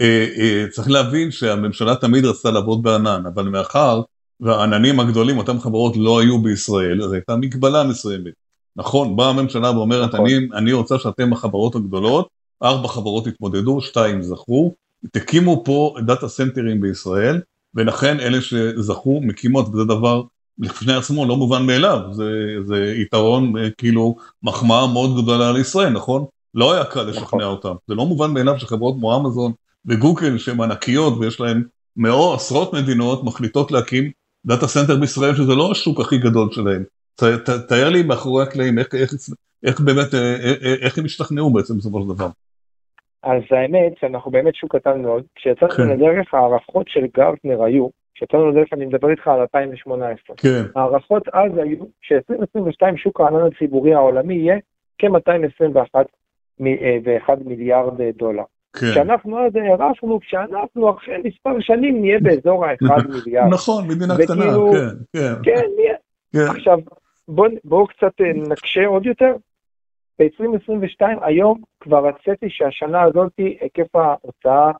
אה, 0.00 0.26
אה, 0.38 0.64
צריך 0.70 0.90
להבין 0.90 1.30
שהממשלה 1.30 1.96
תמיד 1.96 2.24
רצתה 2.24 2.50
לעבוד 2.50 2.82
בענן, 2.82 3.22
אבל 3.34 3.48
מאחר 3.48 4.02
והעננים 4.40 5.00
הגדולים, 5.00 5.38
אותן 5.38 5.58
חברות 5.58 5.96
לא 5.96 6.20
היו 6.20 6.42
בישראל, 6.42 7.02
אז 7.02 7.12
הייתה 7.12 7.36
מגבלה 7.36 7.84
מסוימת. 7.84 8.32
נכון, 8.76 9.16
באה 9.16 9.28
הממשלה 9.28 9.70
ואומרת, 9.70 10.14
נכון. 10.14 10.26
אני, 10.26 10.48
אני 10.54 10.72
רוצה 10.72 10.98
שאתם 10.98 11.32
החברות 11.32 11.74
הגדולות, 11.74 12.28
ארבע 12.62 12.88
חברות 12.88 13.26
התמודדו, 13.26 13.80
שתיים 13.80 14.22
זכו, 14.22 14.74
תקימו 15.12 15.64
פה 15.64 15.94
דאטה 16.06 16.28
סנטרים 16.28 16.80
בישראל, 16.80 17.40
ולכן 17.74 18.20
אלה 18.20 18.40
שזכו 18.40 19.20
מקימות, 19.20 19.68
וזה 19.68 19.84
דבר 19.84 20.22
לפני 20.58 20.92
עצמו 20.92 21.26
לא 21.26 21.36
מובן 21.36 21.66
מאליו, 21.66 21.98
זה, 22.10 22.24
זה 22.64 22.94
יתרון, 22.96 23.58
אה, 23.58 23.70
כאילו, 23.78 24.16
מחמאה 24.42 24.92
מאוד 24.92 25.22
גדולה 25.22 25.52
לישראל, 25.52 25.88
נכון? 25.88 26.24
לא 26.54 26.74
היה 26.74 26.84
קל 26.84 27.02
לשכנע 27.02 27.22
נכון. 27.22 27.42
אותם, 27.42 27.74
זה 27.86 27.94
לא 27.94 28.06
מובן 28.06 28.30
מאליו 28.30 28.58
שחברות 28.58 28.94
כמו 28.98 29.16
אמזון 29.16 29.52
וגוגל, 29.86 30.38
שהן 30.38 30.60
ענקיות 30.60 31.14
ויש 31.20 31.40
להן 31.40 31.62
מאות, 31.96 32.38
עשרות 32.38 32.74
מדינות, 32.74 33.24
מחליטות 33.24 33.72
להקים 33.72 34.10
data 34.46 34.66
center 34.66 34.96
בישראל, 34.96 35.34
שזה 35.34 35.54
לא 35.54 35.70
השוק 35.70 36.00
הכי 36.00 36.18
גדול 36.18 36.48
שלהם. 36.52 36.84
ת- 37.16 37.22
ת- 37.22 37.68
תאר 37.68 37.88
לי 37.88 38.02
מאחורי 38.02 38.42
הקלעים, 38.42 38.78
איך, 38.78 38.94
איך, 38.94 39.10
איך 39.64 39.80
באמת, 39.80 40.14
אה, 40.14 40.36
אה, 40.62 40.74
איך 40.80 40.98
הם 40.98 41.04
השתכנעו 41.04 41.52
בעצם 41.52 41.78
בסופו 41.78 42.02
של 42.02 42.08
דבר. 42.08 42.28
אז 43.22 43.42
האמת 43.50 43.92
שאנחנו 44.00 44.30
באמת 44.30 44.54
שוק 44.54 44.76
קטן 44.76 45.02
מאוד. 45.02 45.22
כשיצאנו 45.34 45.70
כן. 45.70 45.88
לדרך, 45.88 46.34
ההערכות 46.34 46.86
של 46.88 47.06
גרטנר 47.16 47.62
היו, 47.62 47.88
כשיצאנו 48.14 48.50
לדרך, 48.50 48.68
אני 48.72 48.86
מדבר 48.86 49.10
איתך 49.10 49.28
על 49.28 49.40
2018. 49.40 50.36
כן, 50.36 50.62
ההערכות 50.76 51.28
אז 51.32 51.52
היו 51.56 51.84
ש-2022 52.00 52.96
שוק 52.96 53.20
הענן 53.20 53.46
הציבורי 53.46 53.94
העולמי 53.94 54.34
יהיה 54.34 54.56
כ-221 54.98 55.94
מיליארד 57.44 58.02
דולר. 58.16 58.42
כן. 58.72 58.86
כשאנחנו 58.90 59.46
אז 59.46 59.52
הערכנו, 59.56 60.20
כשאנחנו 60.20 60.90
אחרי 60.90 61.16
מספר 61.24 61.60
שנים 61.60 62.00
נהיה 62.00 62.18
באזור 62.20 62.66
ה-1 62.66 63.08
מיליארד. 63.14 63.48
נכון, 63.50 63.88
מדינה 63.88 64.14
קטנה, 64.24 64.44
כן, 64.44 64.96
כן, 65.12 65.34
כן, 65.42 65.62
נהיה. 65.76 65.94
כן, 66.32 66.56
עכשיו, 66.56 66.78
בואו 67.28 67.50
בוא 67.64 67.88
קצת 67.88 68.20
אה, 68.20 68.32
נקשה 68.50 68.86
עוד 68.86 69.06
יותר. 69.06 69.34
ב-2022, 70.18 71.02
היום 71.22 71.60
כבר 71.80 72.08
הצפי 72.08 72.50
שהשנה 72.50 73.02
הזאת, 73.02 73.32
היקף 73.36 73.96
ההוצאה 73.96 74.70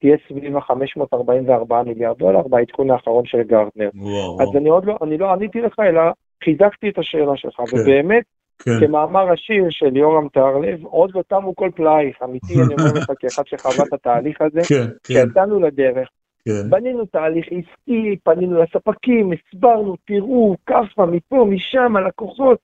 תהיה 0.00 0.16
סביב 0.28 0.56
ה-544 0.56 1.74
מיליארד 1.86 2.18
דולר 2.18 2.42
בעדכון 2.42 2.90
האחרון 2.90 3.26
של 3.26 3.42
גרטנר. 3.42 3.90
וואו, 3.94 4.42
אז 4.42 4.48
אני 4.56 4.68
עוד 4.68 4.84
לא, 4.84 4.98
אני 5.02 5.18
לא 5.18 5.32
עניתי 5.32 5.60
לך, 5.60 5.74
אלא 5.80 6.02
חיזקתי 6.44 6.88
את 6.88 6.98
השאלה 6.98 7.36
שלך, 7.36 7.54
כן. 7.56 7.76
ובאמת, 7.80 8.24
כן, 8.58 8.70
כמאמר 8.80 9.32
השיר 9.32 9.64
של 9.70 9.96
יורם 9.96 10.28
טהרלב, 10.28 10.84
עוד 10.84 11.10
לא 11.14 11.22
תמו 11.28 11.56
כל 11.56 11.70
פלאייך, 11.74 12.22
אמיתי, 12.24 12.54
אני 12.54 12.74
אומר 12.74 12.92
לך 13.00 13.12
כאחד 13.18 13.42
שחווה 13.46 13.84
את 13.88 13.92
התהליך 13.92 14.40
הזה, 14.40 14.60
כן, 14.68 14.84
כן, 14.84 14.90
כשיצאנו 15.02 15.60
לדרך, 15.60 16.08
כן, 16.44 16.70
בנינו 16.70 17.04
תהליך 17.04 17.46
עסקי, 17.46 18.16
פנינו 18.24 18.62
לספקים, 18.62 19.32
הסברנו, 19.32 19.96
תראו, 20.06 20.56
כאפה, 20.66 21.06
מפה, 21.06 21.46
משם, 21.50 21.96
הלקוחות, 21.96 22.58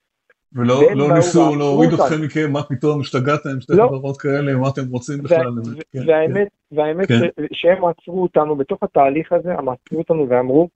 ולא 0.53 0.81
לא 0.95 1.15
ניסו 1.15 1.57
להוריד 1.57 1.93
אותנו. 1.93 2.07
אתכם 2.07 2.23
מכם, 2.23 2.53
מה 2.53 2.63
פתאום, 2.63 3.01
השתגעתם, 3.01 3.61
שתי 3.61 3.73
לא. 3.77 3.87
חברות 3.87 4.17
כאלה, 4.17 4.57
מה 4.57 4.69
אתם 4.69 4.83
רוצים 4.91 5.23
בכלל? 5.23 5.53
כן, 5.93 5.99
והאמת, 6.07 6.49
והאמת 6.73 7.09
כן. 7.09 7.15
ש- 7.15 7.61
שהם 7.63 7.85
עצרו 7.85 8.23
אותנו 8.23 8.57
בתוך 8.57 8.83
התהליך 8.83 9.33
הזה, 9.33 9.55
הם 9.55 9.69
עצרו 9.69 9.99
אותנו 9.99 10.27
ואמרו, 10.29 10.69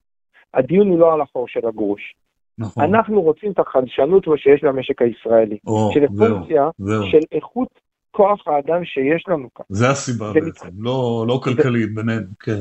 הדיון 0.54 0.88
הוא 0.88 0.98
לא 0.98 1.14
על 1.14 1.20
החור 1.20 1.48
של 1.48 1.66
הגרוש. 1.68 2.14
נכון, 2.58 2.84
אנחנו 2.84 3.22
רוצים 3.22 3.52
את 3.52 3.58
החדשנות 3.58 4.24
שיש 4.36 4.64
במשק 4.64 5.02
הישראלי, 5.02 5.58
או, 5.66 5.90
של 5.94 6.06
פונקציה 6.18 6.68
של 7.10 7.18
איכות 7.32 7.68
כוח 8.10 8.48
האדם 8.48 8.84
שיש 8.84 9.24
לנו 9.28 9.48
כאן. 9.54 9.64
זה 9.68 9.90
הסיבה 9.90 10.32
זה 10.32 10.40
בעצם, 10.40 10.68
לא 10.78 11.24
לא 11.28 11.40
כלכלית 11.44 11.94
בינינו, 11.94 12.26
כן, 12.40 12.60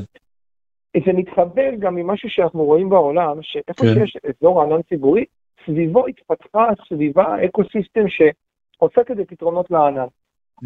זה 1.06 1.12
מתחבר 1.12 1.70
גם 1.78 1.94
למשהו 1.94 2.30
שאנחנו 2.30 2.64
רואים 2.64 2.88
בעולם, 2.88 3.38
שאיפה 3.42 3.82
כן. 3.82 3.94
שיש 3.94 4.16
אזור 4.28 4.62
ענן 4.62 4.82
ציבורי, 4.82 5.24
סביבו 5.66 6.06
התפתחה 6.06 6.68
סביבה 6.88 7.44
ecosystem 7.44 8.04
שעוסקת 8.08 9.16
בפתרונות 9.16 9.70
לענן. 9.70 10.06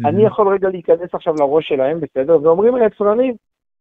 אני 0.05 0.25
יכול 0.25 0.53
רגע 0.53 0.69
להיכנס 0.69 1.09
עכשיו 1.13 1.33
לראש 1.39 1.67
שלהם, 1.67 1.99
בסדר? 1.99 2.37
ואומרים 2.43 2.75
היצרנים, 2.75 3.35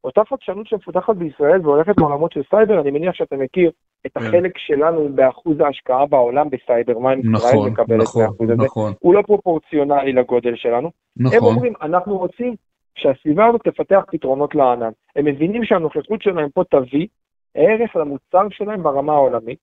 אותה 0.05 0.21
חדשנות 0.29 0.67
שמפותחת 0.67 1.17
בישראל 1.17 1.61
והולכת 1.63 1.99
לעולמות 1.99 2.33
של 2.33 2.43
סייבר, 2.51 2.81
אני 2.81 2.91
מניח 2.91 3.15
שאתה 3.15 3.37
מכיר 3.37 3.71
את 4.07 4.13
כן. 4.13 4.21
החלק 4.21 4.59
שלנו 4.59 5.09
באחוז 5.15 5.61
ההשקעה 5.61 6.07
בעולם 6.07 6.51
בסייבר, 6.51 6.99
מה 6.99 7.13
ישראל 7.13 7.55
נכון, 7.55 7.71
מקבלת 7.71 8.01
נכון, 8.01 8.23
מהאחוז 8.23 8.51
הזה, 8.51 8.65
נכון, 8.65 8.93
הוא 9.01 9.15
לא 9.15 9.23
פרופורציונלי 9.23 10.13
לגודל 10.13 10.57
שלנו. 10.57 10.91
הם 11.21 11.27
נכון, 11.27 11.55
אומרים, 11.55 11.73
אנחנו 11.83 12.19
רוצים 12.19 12.55
שהסביבה 12.95 13.47
הזאת 13.47 13.61
תפתח 13.65 14.01
פתרונות 14.11 14.55
לענן. 14.55 14.91
הם 15.17 15.25
מבינים 15.25 15.65
שהנוכחות 15.65 16.23
שלהם 16.23 16.49
פה 16.55 16.63
תביא 16.71 17.07
ערך 17.55 17.97
למוצר 17.97 18.49
שלהם 18.51 18.83
ברמה 18.83 19.13
העולמית. 19.13 19.59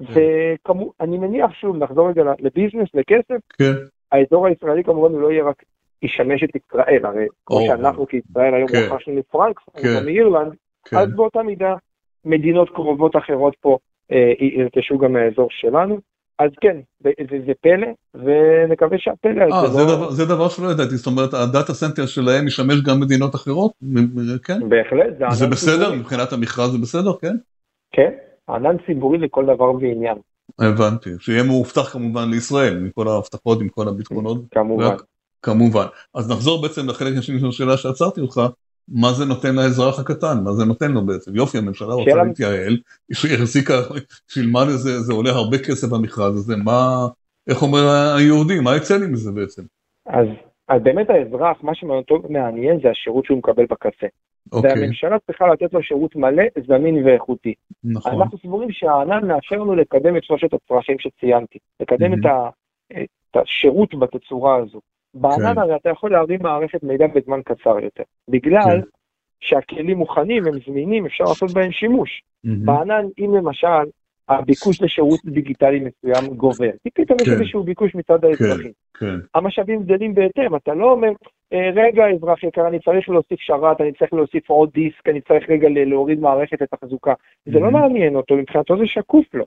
ואני 0.00 1.18
מניח, 1.18 1.50
שוב, 1.60 1.76
נחזור 1.76 2.08
רגע 2.08 2.22
ל 2.38 2.43
business, 2.43 2.88
לכסף, 2.94 3.40
כן, 3.58 3.72
האזור 4.12 4.46
הישראלי 4.46 4.84
כמובן 4.84 5.12
הוא 5.12 5.20
לא 5.20 5.32
יהיה 5.32 5.44
רק 5.44 5.62
ישמש 6.02 6.44
את 6.44 6.56
ישראל, 6.56 7.06
הרי 7.06 7.26
כמו 7.46 7.60
שאנחנו 7.66 8.06
כישראל 8.06 8.54
היום 8.54 8.68
כן. 8.68 8.88
רכשנו 8.90 9.14
מפרנקפורט 9.14 9.82
כן. 9.82 10.04
מאירלנד, 10.04 10.52
כן, 10.84 10.96
אז 10.96 11.08
באותה 11.16 11.42
מידה 11.42 11.74
מדינות 12.24 12.70
קרובות 12.70 13.16
אחרות 13.16 13.56
פה 13.60 13.78
אה, 14.12 14.32
ירכשו 14.40 14.98
גם 14.98 15.12
מהאזור 15.12 15.48
שלנו. 15.50 15.98
אז 16.38 16.50
כן, 16.60 16.76
זה, 17.00 17.10
זה, 17.30 17.36
זה 17.46 17.52
פלא, 17.60 17.86
ונקווה 18.14 18.98
שהפלא 18.98 19.42
אה, 19.52 19.58
הזה 19.60 19.72
זה 19.72 19.82
לא... 19.82 19.96
דבר- 19.96 20.10
זה 20.10 20.24
דבר 20.24 20.48
שלא 20.48 20.68
ידעתי, 20.70 20.96
זאת 20.96 21.06
אומרת, 21.06 21.34
ה 21.34 21.42
data 21.42 21.74
center 21.74 22.06
שלהם 22.06 22.46
ישמש 22.46 22.82
גם 22.82 23.00
מדינות 23.00 23.34
אחרות, 23.34 23.72
כן? 24.44 24.68
בהחלט, 24.68 25.18
זה 25.18 25.24
זה 25.30 25.46
בסדר. 25.46 25.94
מבחינת 25.94 26.32
המכרז 26.32 26.72
זה 26.72 26.78
בסדר, 26.78 27.12
כן? 27.20 27.36
כן, 27.92 28.10
ענן 28.48 28.76
ציבורי 28.86 29.18
לכל 29.18 29.44
דבר 29.44 29.74
ועניין, 29.74 30.16
הבנתי, 30.58 31.10
שיהיה 31.18 31.42
מאובטח 31.42 31.92
כמובן 31.92 32.30
לישראל, 32.30 32.78
מכל 32.78 33.08
ההבטחות, 33.08 33.60
עם 33.60 33.68
כל 33.68 33.88
הביטחונות, 33.88 34.38
כמובן. 34.50 34.94
כמובן. 35.42 35.86
אז 36.14 36.30
נחזור 36.30 36.62
בעצם 36.62 36.88
לחלק 36.88 37.18
השני 37.18 37.40
של 37.40 37.48
השאלה 37.48 37.76
שעצרתי 37.76 38.20
אותך, 38.20 38.40
מה 38.88 39.12
זה 39.12 39.24
נותן 39.24 39.54
לאזרח 39.54 40.00
הקטן, 40.00 40.44
מה 40.44 40.52
זה 40.52 40.64
נותן 40.64 40.92
לו 40.92 41.06
בעצם, 41.06 41.36
יופי 41.36 41.58
הממשלה 41.58 41.94
רוצה 41.94 42.10
שאלה- 42.10 42.24
להתייעל, 42.24 42.76
היא 43.08 43.34
החזיקה, 43.34 43.74
שילמה 44.28 44.64
לזה, 44.64 45.00
זה 45.00 45.12
עולה 45.12 45.30
הרבה 45.30 45.58
כסף 45.58 45.88
במכרז 45.88 46.36
הזה, 46.36 46.56
מה, 46.56 47.06
איך 47.48 47.62
אומר 47.62 47.78
היהודי, 48.16 48.60
מה 48.60 48.76
יצא 48.76 48.96
לי 48.96 49.06
מזה 49.06 49.32
בעצם? 49.32 49.62
אז, 50.06 50.26
אז 50.68 50.82
באמת 50.82 51.10
האזרח, 51.10 51.56
מה 51.62 51.74
שמאוד 51.74 52.04
מעניין 52.30 52.80
זה 52.82 52.90
השירות 52.90 53.24
שהוא 53.24 53.38
מקבל 53.38 53.64
בקצה. 53.70 54.06
אוקיי, 54.52 54.70
והממשלה 54.80 55.16
צריכה 55.26 55.46
לתת 55.46 55.72
לו 55.74 55.82
שירות 55.82 56.16
מלא, 56.16 56.42
זמין 56.66 57.06
ואיכותי. 57.06 57.54
נכון, 57.84 58.12
אנחנו 58.22 58.38
סבורים 58.38 58.72
שהענן 58.72 59.26
מאפשר 59.28 59.56
לנו 59.56 59.74
לקדם 59.74 60.16
את 60.16 60.24
שלושת 60.24 60.52
הצרכים 60.52 60.96
שציינתי, 60.98 61.58
לקדם 61.80 62.12
Mhm. 62.12 62.16
את, 62.20 62.26
ה, 62.26 62.48
את 63.02 63.36
השירות 63.36 63.94
בתצורה 63.94 64.56
הזו. 64.56 64.80
בענן 65.14 65.52
כן. 65.54 65.58
הרי 65.58 65.76
אתה 65.76 65.90
יכול 65.90 66.12
להרים 66.12 66.38
מערכת 66.42 66.82
מידע 66.82 67.06
בזמן 67.06 67.40
קצר 67.44 67.78
יותר, 67.80 68.02
בגלל 68.28 68.62
כן. 68.62 68.80
שהכלים 69.40 69.96
מוכנים, 69.98 70.46
הם 70.46 70.52
זמינים, 70.66 71.06
אפשר 71.06 71.24
לעשות 71.24 71.50
בהם 71.52 71.72
שימוש. 71.72 72.22
מהמם. 72.44 72.66
בענן, 72.66 73.04
אם 73.18 73.34
למשל 73.34 73.66
הביקוש 74.28 74.82
לשירות 74.82 75.20
דיגיטלי 75.24 75.80
מסוים 75.80 76.34
גובר, 76.36 76.70
כי 76.84 76.90
פתאום 76.94 77.18
יש 77.22 77.28
כן. 77.28 77.34
איזשהו 77.34 77.62
ביקוש 77.64 77.94
מצד 77.94 78.24
האזרחים. 78.24 78.72
כן, 78.98 79.14
המשאבים 79.34 79.82
גדלים 79.82 80.14
בהתאם, 80.14 80.56
אתה 80.56 80.74
לא 80.74 80.92
אומר, 80.92 81.08
"אה, 81.08 81.14
רגע 81.52 82.10
אזרח 82.10 82.42
יקר, 82.42 82.66
אני 82.68 82.78
צריך 82.80 83.08
להוסיף 83.08 83.40
שרת, 83.40 83.80
אני 83.80 83.92
צריך 83.92 84.12
להוסיף 84.12 84.50
עוד 84.50 84.70
דיסק, 84.72 85.08
אני 85.08 85.20
צריך 85.20 85.50
רגע 85.50 85.68
להוריד 85.70 86.20
מערכת 86.20 86.60
לתחזוקה. 86.60 87.14
זה 87.44 87.60
לא 87.60 87.68
Mhm. 87.68 87.70
מעניין 87.70 88.16
אותו, 88.16 88.36
מבחינתו 88.36 88.78
זה 88.78 88.86
שקוף 88.86 89.34
לו. 89.34 89.44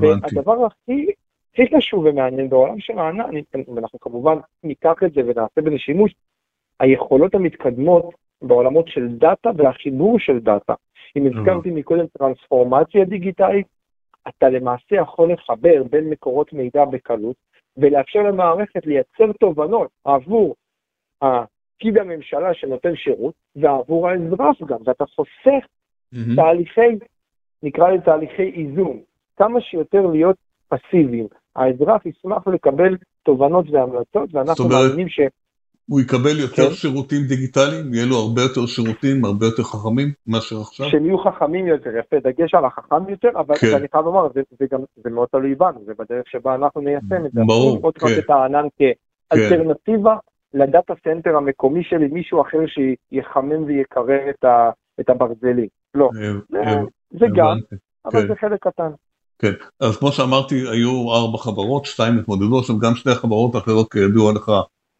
והדבר 0.00 0.66
הכי, 0.66 1.06
הכי 1.52 1.76
חשוב 1.76 2.04
ומעניין 2.04 2.48
בעולם 2.48 2.80
של 2.80 2.98
הענן, 2.98 3.30
ואנחנו 3.74 4.00
כמובן 4.00 4.38
ניקח 4.64 4.94
את 5.06 5.12
זה 5.12 5.20
ונעשה 5.20 5.60
בזה 5.60 5.78
שימוש, 5.78 6.14
היכולות 6.80 7.34
המתקדמות 7.34 8.14
בעולמות 8.42 8.88
של 8.88 9.08
דאטה 9.08 9.50
והחיבור 9.56 10.18
של 10.18 10.38
דאטה. 10.38 10.74
אם 11.16 11.26
הזכרתי 11.26 11.70
מקודם 11.70 12.06
טרנספורמציה 12.18 13.04
דיגיטלית, 13.04 13.66
אתה 14.28 14.48
למעשה 14.48 14.96
יכול 14.96 15.32
לחבר 15.32 15.82
בין 15.90 16.10
מקורות 16.10 16.52
מידע 16.52 16.84
בקלות, 16.84 17.36
ולאפשר 17.76 18.22
למערכת 18.22 18.86
לייצר 18.86 19.32
תובנות 19.40 19.88
עבור 20.04 20.54
הפקיד 21.22 21.98
הממשלה 21.98 22.54
שנותן 22.54 22.96
שירות, 22.96 23.34
ועבור 23.56 24.08
האזרח 24.08 24.68
גם, 24.68 24.78
ואתה 24.84 25.04
חוסך 25.06 25.66
מממ. 26.12 26.36
תהליכי, 26.36 27.04
נקרא 27.62 27.90
לזה 27.90 28.02
תהליכי 28.04 28.42
איזון, 28.42 29.00
כמה 29.36 29.60
שיותר 29.60 30.06
להיות 30.06 30.36
פסיביים. 30.68 31.26
האזרח 31.56 32.06
ישמח 32.06 32.46
לקבל 32.46 32.96
תובנות 33.22 33.70
והמלצות, 33.70 34.34
ואנחנו 34.34 34.68
מאמינים 34.68 35.08
ש... 35.08 35.20
הוא 35.88 36.00
יקבל 36.00 36.40
יותר 36.40 36.68
כן. 36.68 36.74
שירותים 36.74 37.22
דיגיטליים, 37.28 37.94
יהיה 37.94 38.06
לו 38.06 38.16
הרבה 38.16 38.42
יותר 38.42 38.66
שירותים, 38.66 39.24
הרבה 39.24 39.46
יותר 39.46 39.62
חכמים 39.62 40.12
מאשר 40.26 40.56
עכשיו? 40.60 40.86
שהם 40.90 41.06
יהיו 41.06 41.18
חכמים 41.18 41.66
יותר, 41.66 41.90
יפה, 41.96 42.16
דגש 42.16 42.54
על 42.54 42.64
החכם 42.64 43.08
יותר, 43.08 43.28
אבל 43.34 43.54
כן. 43.54 43.66
אני 43.76 43.86
חייב 43.92 44.04
לומר, 44.04 44.28
זה, 44.34 44.40
זה 44.58 44.66
גם, 44.72 44.80
זה 44.96 45.10
מאוד 45.10 45.28
תלוי 45.32 45.54
בנו, 45.54 45.80
זה 45.86 45.92
בדרך 45.98 46.24
שבה 46.28 46.54
אנחנו 46.54 46.80
ניישם 46.80 47.26
את 47.26 47.32
זה. 47.32 47.40
ברור, 47.46 47.92
כן. 47.92 48.06
לתת 48.06 48.24
את 48.24 48.30
הענן 48.30 48.66
כאלטרנטיבה 48.78 50.16
ל 50.54 50.62
data 50.62 50.94
center 51.04 51.36
המקומי 51.36 51.84
שלי, 51.84 52.06
מישהו 52.06 52.42
אחר 52.42 52.58
שיחמם 52.66 53.64
ויקרר 53.64 54.30
את, 54.30 54.44
ה, 54.44 54.70
את 55.00 55.10
הברזלים. 55.10 55.68
לא, 55.94 56.10
אה, 56.16 56.32
זה, 56.50 56.58
אה, 56.58 56.82
זה 57.10 57.26
גם. 57.36 57.56
אבל 58.04 58.22
כן. 58.22 58.28
זה 58.28 58.34
חלק 58.40 58.60
קטן. 58.60 58.90
כן, 59.38 59.52
אז 59.80 59.98
כמו 59.98 60.12
שאמרתי, 60.12 60.54
היו 60.54 61.12
ארבע 61.12 61.38
חברות, 61.38 61.84
שתיים 61.84 62.18
התמודדו, 62.18 62.58
עכשיו 62.58 62.78
גם 62.78 62.94
שתי 62.94 63.10
החברות 63.10 63.54
האחרות 63.54 63.92
כידוע 63.92 64.32
לך 64.32 64.52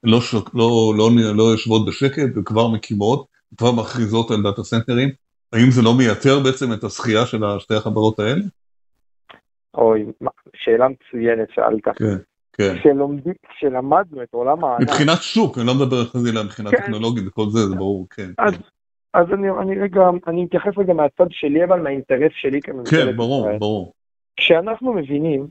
לא, 0.04 0.20
שוק, 0.20 0.50
לא, 0.54 0.94
לא, 0.98 1.10
לא, 1.16 1.36
לא 1.36 1.42
יושבות 1.42 1.86
בשקט 1.86 2.36
וכבר 2.36 2.68
מקימות, 2.68 3.26
כבר 3.58 3.72
מכריזות 3.72 4.30
על 4.30 4.42
דאטה 4.42 4.62
סנטרים. 4.62 5.08
האם 5.52 5.70
זה 5.70 5.82
לא 5.82 5.94
מייתר 5.98 6.40
בעצם 6.44 6.72
את 6.72 6.84
הזכייה 6.84 7.26
של 7.26 7.42
שתי 7.58 7.74
החברות 7.74 8.18
האלה? 8.18 8.42
אוי, 9.74 10.04
שאלה 10.54 10.86
מצוינת 10.88 11.48
שאלת. 11.50 11.84
כן, 11.84 12.16
כן. 12.58 12.74
כשלומדים, 12.78 13.32
כשלמדנו 13.48 14.22
את 14.22 14.28
עולם 14.34 14.64
הענן, 14.64 14.82
מבחינת 14.82 15.18
שוק, 15.22 15.58
אני 15.58 15.66
לא 15.66 15.74
מדבר 15.74 16.04
חלילה 16.04 16.42
מבחינה 16.42 16.70
כן. 16.70 16.76
טכנולוגית 16.76 17.24
וכל 17.26 17.44
זה, 17.50 17.58
זה 17.58 17.74
ברור, 17.76 18.06
כן. 18.10 18.30
אז, 18.38 18.54
אז 19.14 19.26
אני, 19.32 19.48
אני 19.50 19.78
רגע, 19.78 20.00
אני 20.26 20.44
מתייחס 20.44 20.72
רגע 20.78 20.92
מהצד 20.92 21.26
שלי, 21.30 21.64
אבל 21.64 21.80
מהאינטרס 21.80 22.32
שלי 22.34 22.60
כממשלת 22.62 23.10
כן, 23.10 23.16
ברור, 23.16 23.40
ישראל. 23.46 23.58
ברור. 23.58 23.92
כשאנחנו 24.36 24.92
מבינים 24.92 25.46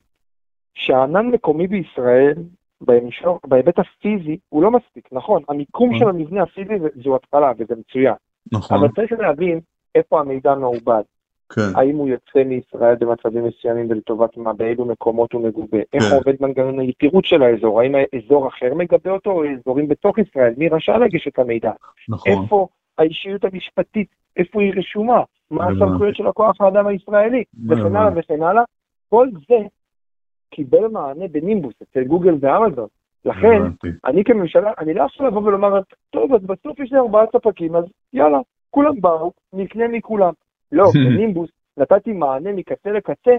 שהענן 0.73 1.25
מקומי 1.27 1.67
בישראל, 1.67 2.33
במישור, 2.81 3.39
בהיבט 3.47 3.79
הפיזי, 3.79 4.37
הוא 4.49 4.63
לא 4.63 4.71
מספיק, 4.71 5.09
נכון, 5.11 5.43
המיקום 5.49 5.89
נכון. 5.95 5.99
של 5.99 6.09
המבנה 6.09 6.43
הפיזי 6.43 6.79
זה- 6.79 7.01
זו 7.03 7.15
התחלה 7.15 7.51
וזה 7.57 7.73
מצוין, 7.79 8.13
נכון, 8.51 8.77
אבל 8.77 8.87
צריך 8.95 9.11
להבין 9.19 9.59
איפה 9.95 10.19
המידע 10.19 10.55
מעובד, 10.55 11.01
כן, 11.49 11.61
האם 11.75 11.95
הוא 11.95 12.09
יוצא 12.09 12.43
מישראל 12.45 12.95
במצבים 12.95 13.45
מסוימים 13.45 13.87
ולטובת 13.89 14.37
מה, 14.37 14.53
באילו 14.53 14.85
מקומות 14.85 15.33
הוא 15.33 15.47
מגובה, 15.47 15.77
איך 15.93 16.03
כן. 16.03 16.15
עובד 16.15 16.33
מנגנון 16.39 16.79
היתירות 16.79 17.25
של 17.25 17.43
האזור, 17.43 17.81
האם 17.81 17.95
האזור 17.95 18.47
אחר 18.47 18.73
מגבה 18.73 19.11
אותו 19.11 19.31
או 19.31 19.43
אזורים 19.45 19.87
בתוך 19.87 20.17
ישראל, 20.17 20.53
מי 20.57 20.69
רשאי 20.69 20.99
להגיש 20.99 21.27
את 21.27 21.39
המידע, 21.39 21.71
נכון, 22.09 22.31
איפה 22.31 22.67
האישיות 22.97 23.43
המשפטית, 23.43 24.07
איפה 24.37 24.61
היא 24.61 24.73
רשומה, 24.75 25.23
מה. 25.51 25.67
הסמכויות 25.67 26.15
של 26.15 26.27
הכוח 26.27 26.61
האדם 26.61 26.87
הישראלי, 26.87 27.43
וכן 27.69 27.95
הלאה 27.95 28.09
וכן 28.15 28.43
הלאה. 28.43 28.63
כל 29.09 29.27
זה 29.49 29.57
קיבל 30.49 30.87
מענה 30.87 31.27
בנימבוס 31.31 31.73
אצל 31.83 32.03
גוגל 32.03 32.35
ואמזון. 32.39 32.87
לכן. 33.25 33.61
אני 34.05 34.23
כממשלה, 34.23 34.71
אני 34.79 34.93
לא 34.93 35.03
יכול 35.03 35.27
לבוא 35.27 35.41
ולומר, 35.41 35.81
טוב, 36.09 36.33
אז 36.33 36.41
בסוף 36.41 36.79
יש 36.79 36.91
לי 36.91 36.97
ארבעה 36.97 37.25
ספקים, 37.35 37.75
אז 37.75 37.83
יאללה, 38.13 38.39
כולם 38.69 39.01
באו, 39.01 39.31
נקנה 39.53 39.87
מכולם. 39.87 40.33
לא, 40.73 40.85
בנימבוס 41.05 41.49
נתתי 41.77 42.13
מענה 42.13 42.51
מקצה 42.51 42.91
לקצה 42.91 43.31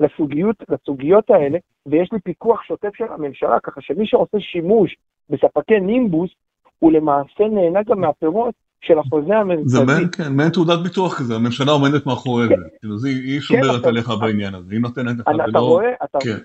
לסוגיות, 0.00 0.56
לסוגיות 0.68 1.30
האלה, 1.30 1.58
ויש 1.86 2.12
לי 2.12 2.18
פיקוח 2.20 2.62
שוטף 2.62 2.94
של 2.96 3.04
הממשלה, 3.10 3.60
ככה 3.62 3.80
שמי 3.80 4.06
שעושה 4.06 4.40
שימוש 4.40 4.96
בספקי 5.30 5.80
נימבוס, 5.80 6.30
הוא 6.78 6.92
למעשה 6.92 7.44
נהנה 7.50 7.82
גם 7.82 8.00
מהפירות 8.00 8.54
של 8.80 8.98
החוזה 8.98 9.26
זה 9.28 9.36
המרכזי. 9.36 9.84
מעין, 9.86 10.08
כן, 10.16 10.32
מעין 10.32 10.50
תעודת 10.50 10.78
ביטוח 10.82 11.18
כזה, 11.18 11.34
הממשלה 11.34 11.72
עומדת 11.72 12.06
מאחורי 12.06 12.46
זה, 12.48 12.54
כאילו 12.80 12.98
זה, 12.98 13.08
היא 13.08 13.40
שומרת 13.40 13.80
אתה- 13.80 13.88
עליך 13.88 14.10
בעניין 14.20 14.54
הזה, 14.54 14.72
היא 14.74 14.80
נותנת 14.80 15.18
לך, 15.18 15.28
אתה 15.28 15.36
זה 15.36 15.42
אתה 15.42 15.58
לא, 15.58 15.58
רואה, 15.58 15.92
אתה, 16.04 16.18
כן, 16.24 16.38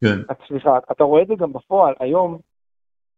כן, 0.00 0.34
סליחה, 0.48 0.78
אתה 0.92 1.04
רואה 1.04 1.22
את 1.22 1.26
זה 1.26 1.34
גם 1.38 1.52
בפועל, 1.52 1.94
היום 2.00 2.38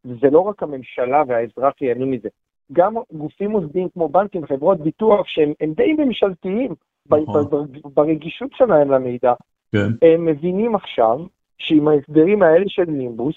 זה 0.04 0.30
לא 0.32 0.40
רק 0.40 0.62
הממשלה 0.62 1.22
והאזרח 1.28 1.82
ייהנו 1.82 2.06
מזה, 2.06 2.28
גם 2.72 2.94
גופים 3.12 3.50
מוסדיים 3.50 3.88
כמו 3.88 4.08
בנקים, 4.08 4.46
חברות 4.46 4.80
ביטוח, 4.80 5.26
שהם 5.28 5.52
הם 5.60 5.72
די 5.72 5.92
ממשלתיים 5.92 6.74
נכון. 7.10 7.66
ברגישות 7.94 8.50
שלהם 8.54 8.90
למידע, 8.90 9.32
כן, 9.72 9.88
הם 10.02 10.24
מבינים 10.24 10.74
עכשיו 10.74 11.18
שעם 11.58 11.88
ההסדרים 11.88 12.42
האלה 12.42 12.64
של 12.68 12.84
נימבוס, 12.84 13.34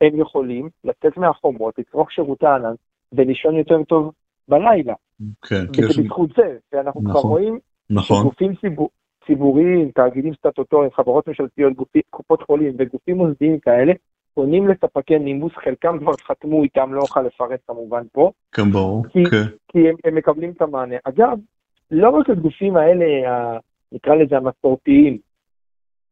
הם 0.00 0.20
יכולים 0.20 0.68
לצאת 0.84 1.16
מהחומות, 1.16 1.78
לצרוך 1.78 2.12
שירותי 2.12 2.46
ענן 2.46 2.74
ולישון 3.12 3.56
יותר 3.56 3.82
טוב 3.82 4.12
בלילה. 4.48 4.94
כן, 5.42 5.66
כי 5.72 5.80
יש, 5.80 5.90
וזה 5.90 6.02
בזכות 6.02 6.30
זה, 6.36 6.56
ואנחנו 6.72 7.00
כבר 7.00 7.10
נכון. 7.10 7.30
רואים 7.30 7.58
נכון, 7.90 8.16
שגופים 8.20 8.54
ציבור, 8.60 8.90
ציבוריים, 9.26 9.90
תאגידים 9.90 10.34
סטטוטוריים, 10.34 10.90
חברות 10.90 11.28
ממשלתיות, 11.28 11.72
גופי, 11.72 12.00
קופות 12.10 12.42
חולים 12.42 12.76
וגופים 12.78 13.16
מוסדיים 13.16 13.58
כאלה, 13.58 13.92
פונים 14.38 14.68
לספקי 14.68 15.18
נימבוס, 15.18 15.52
חלקם 15.64 15.98
כבר 15.98 16.12
חתמו 16.26 16.62
איתם, 16.62 16.94
לא 16.94 17.00
אוכל 17.00 17.22
לפרט 17.22 17.60
כמובן 17.66 18.02
פה, 18.12 18.30
כן, 18.52 18.70
ברור, 18.70 19.04
כי- 19.08 19.24
כן, 19.30 19.42
כי 19.68 19.88
הם, 19.88 19.94
הם 20.04 20.14
מקבלים 20.14 20.50
את 20.50 20.62
המענה. 20.62 20.96
אגב, 21.04 21.38
לא 21.90 22.10
רק 22.10 22.30
הגופים 22.30 22.76
האלה, 22.76 23.04
ה- 23.30 23.58
נקרא 23.92 24.14
לזה 24.14 24.36
המסורתיים, 24.36 25.18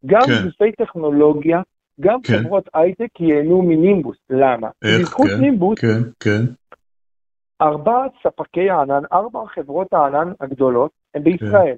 גם 0.07 0.21
כן. 0.21 0.45
גופי 0.45 0.73
טכנולוגיה, 0.73 1.63
גם 2.01 2.21
כן. 2.23 2.35
חברות 2.39 2.69
הייטק 2.75 3.21
ייהנו 3.21 3.63
מנימבוס. 3.63 4.17
למה? 4.31 4.69
איך, 4.85 5.01
בזכות 5.01 5.27
כן, 5.31 5.41
נימבוס, 5.41 5.79
כן, 5.81 6.03
כן, 6.21 6.43
ארבעת 7.61 8.11
ספקי 8.23 8.71
הענן, 8.71 9.03
ארבע 9.13 9.41
חברות 9.55 9.93
הענן 9.93 10.33
הגדולות, 10.41 10.91
הם 11.15 11.23
בישראל. 11.23 11.77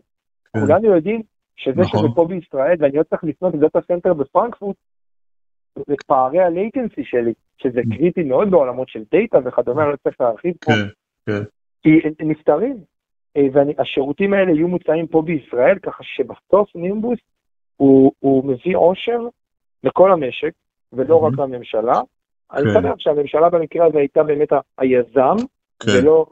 כן. 0.55 0.61
כולנו 0.61 0.95
יודעים 0.95 1.23
שזה 1.57 1.81
נכון. 1.81 2.01
שזה 2.01 2.09
פה 2.15 2.25
בישראל, 2.25 2.77
ואני 2.79 2.97
לא 2.97 3.03
צריך 3.03 3.25
לפנות 3.25 3.55
ל 3.55 3.60
data 3.60 3.79
center 3.89 4.15
בפרנקפורט, 4.15 4.77
זה 5.87 5.95
פערי 6.07 6.41
ה 6.41 6.49
latency 6.49 7.05
שלי, 7.05 7.33
שזה 7.63 7.81
קריטי 7.97 8.23
מאוד 8.23 8.51
בעולמות 8.51 8.89
של 8.89 9.03
data 9.13 9.39
וכדומה, 9.49 9.83
אני 9.83 9.91
לא 9.91 9.97
צריך 10.05 10.17
להרחיב 10.21 10.55
פה, 10.61 10.73
כן, 11.27 11.43
כי 11.83 11.89
הם 12.21 12.31
נפתרים, 12.31 12.77
אה, 13.37 13.47
והשירותים 13.53 14.33
האלה 14.35 14.53
יהיו 14.53 14.69
מוצעים 14.69 15.07
פה 15.07 15.23
בישראל, 15.23 15.79
ככה 15.79 16.03
שבסוף 16.17 16.69
נימבוס 16.75 17.19
הוא, 17.77 18.13
הוא 18.21 18.45
מביא 18.45 18.77
עושר 18.77 19.19
לכל 19.85 20.13
המשק, 20.13 20.51
ולא 20.93 21.17
רק 21.17 21.33
Mhm. 21.33 21.41
לממשלה. 21.43 22.01
אני 22.53 22.65
כן. 22.65 22.73
שמח 22.83 22.95
שהממשלה 22.99 23.51
במקרה 23.51 23.87
הזה 23.87 23.99
הייתה 23.99 24.23
באמת 24.23 24.49
היזם, 24.79 25.37
כן, 25.81 25.91
ולא... 26.03 26.27